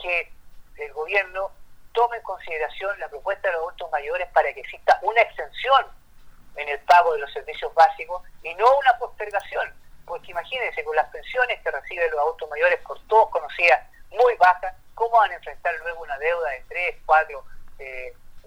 que 0.03 0.31
el 0.77 0.93
gobierno 0.93 1.49
tome 1.93 2.17
en 2.17 2.23
consideración 2.23 2.99
la 2.99 3.07
propuesta 3.07 3.47
de 3.47 3.53
los 3.53 3.61
adultos 3.61 3.91
mayores 3.91 4.27
para 4.33 4.53
que 4.53 4.59
exista 4.59 4.99
una 5.01 5.21
extensión 5.21 5.87
en 6.55 6.69
el 6.69 6.79
pago 6.81 7.13
de 7.13 7.19
los 7.19 7.31
servicios 7.31 7.73
básicos 7.73 8.21
y 8.43 8.53
no 8.55 8.65
una 8.79 8.97
postergación. 8.99 9.73
Porque 10.05 10.31
imagínense, 10.31 10.83
con 10.83 10.95
las 10.95 11.09
pensiones 11.09 11.61
que 11.61 11.71
reciben 11.71 12.11
los 12.11 12.19
adultos 12.19 12.49
mayores, 12.49 12.79
por 12.81 12.99
todos 13.07 13.29
conocidas, 13.29 13.79
muy 14.11 14.35
bajas, 14.35 14.75
¿cómo 14.93 15.17
van 15.17 15.31
a 15.31 15.35
enfrentar 15.35 15.73
luego 15.81 16.03
una 16.03 16.17
deuda 16.17 16.49
de 16.49 16.63
tres, 16.67 16.97
cuatro 17.05 17.43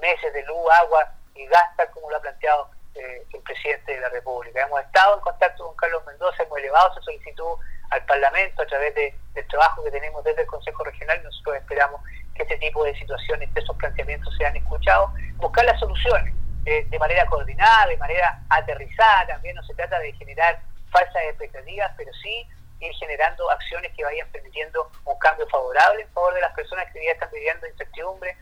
meses 0.00 0.32
de 0.32 0.42
luz, 0.44 0.70
agua 0.80 1.12
y 1.34 1.46
gasta 1.46 1.90
como 1.90 2.10
lo 2.10 2.16
ha 2.16 2.20
planteado 2.20 2.70
eh, 2.94 3.26
el 3.32 3.42
presidente 3.42 3.92
de 3.92 4.00
la 4.00 4.08
República. 4.08 4.62
Hemos 4.62 4.80
estado 4.82 5.16
en 5.16 5.20
contacto 5.20 5.66
con 5.66 5.76
Carlos 5.76 6.04
Mendoza, 6.06 6.42
hemos 6.42 6.58
elevado 6.58 6.92
esa 6.92 7.02
solicitud 7.02 7.58
al 7.90 8.05
Parlamento 8.05 8.62
a 8.62 8.66
través 8.66 8.94
del 8.94 9.46
trabajo 9.49 9.85
que 9.85 9.90
tenemos 9.90 10.22
desde 10.25 10.42
el 10.42 10.46
Consejo 10.46 10.85
Regional. 10.85 11.22
Nosotros 11.22 11.57
esperamos 11.57 12.01
que 12.35 12.42
este 12.42 12.57
tipo 12.59 12.85
de 12.85 12.94
situaciones, 12.99 13.53
de 13.55 13.61
esos 13.61 13.77
planteamientos 13.77 14.35
sean 14.37 14.57
escuchados, 14.57 15.11
buscar 15.37 15.64
las 15.64 15.79
soluciones 15.81 16.35
eh, 16.66 16.85
de 16.88 16.99
manera 16.99 17.27
coordinada, 17.27 17.87
de 17.87 17.96
manera 17.96 18.40
aterrizada. 18.51 19.27
También 19.27 19.57
no 19.57 19.62
se 19.64 19.75
trata 19.75 19.99
de 20.01 20.12
generar 20.12 20.61
falsas 20.90 21.22
expectativas, 21.29 21.92
pero 21.96 22.12
sí 22.22 22.46
ir 22.81 22.92
generando 22.94 23.51
acciones 23.51 23.92
que 23.96 24.05
vayan 24.05 24.29
permitiendo 24.31 24.90
un 25.05 25.18
cambio 25.18 25.46
favorable 25.49 26.03
en 26.03 26.09
favor 26.11 26.35
de 26.35 26.40
las 26.40 26.53
personas 26.55 26.87
que 26.92 27.05
ya 27.05 27.12
están 27.12 27.31
viviendo 27.33 27.66
incertidumbre, 27.66 28.37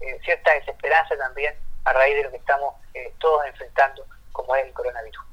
eh, 0.00 0.18
cierta 0.24 0.52
desesperanza 0.54 1.16
también 1.16 1.54
a 1.84 1.92
raíz 1.92 2.16
de 2.16 2.22
lo 2.24 2.30
que 2.30 2.36
estamos 2.36 2.74
eh, 2.94 3.12
todos 3.18 3.44
enfrentando 3.46 4.04
como 4.32 4.54
es 4.54 4.66
el 4.66 4.72
coronavirus. 4.72 5.29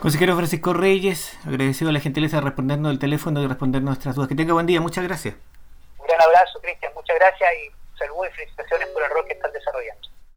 Consejero 0.00 0.36
Francisco 0.36 0.72
Reyes, 0.72 1.36
agradecido 1.44 1.90
a 1.90 1.92
la 1.92 1.98
gentileza 1.98 2.36
de 2.36 2.42
respondernos 2.42 2.92
el 2.92 3.00
teléfono 3.00 3.42
y 3.42 3.48
responder 3.48 3.82
nuestras 3.82 4.14
dudas. 4.14 4.28
Que 4.28 4.36
tenga 4.36 4.52
buen 4.52 4.66
día, 4.66 4.80
muchas 4.80 5.02
gracias. 5.02 5.34
Un 5.98 6.06
gran 6.06 6.20
abrazo, 6.22 6.60
Cristian, 6.62 6.92
muchas 6.94 7.16
gracias 7.18 7.50
y 7.54 7.98
saludos 7.98 8.28
y 8.30 8.36
felicitaciones 8.36 8.88
por 8.88 9.02
el 9.02 9.10
rol 9.10 9.24
que 9.26 9.32
están 9.32 9.52
desarrollando. 9.52 10.08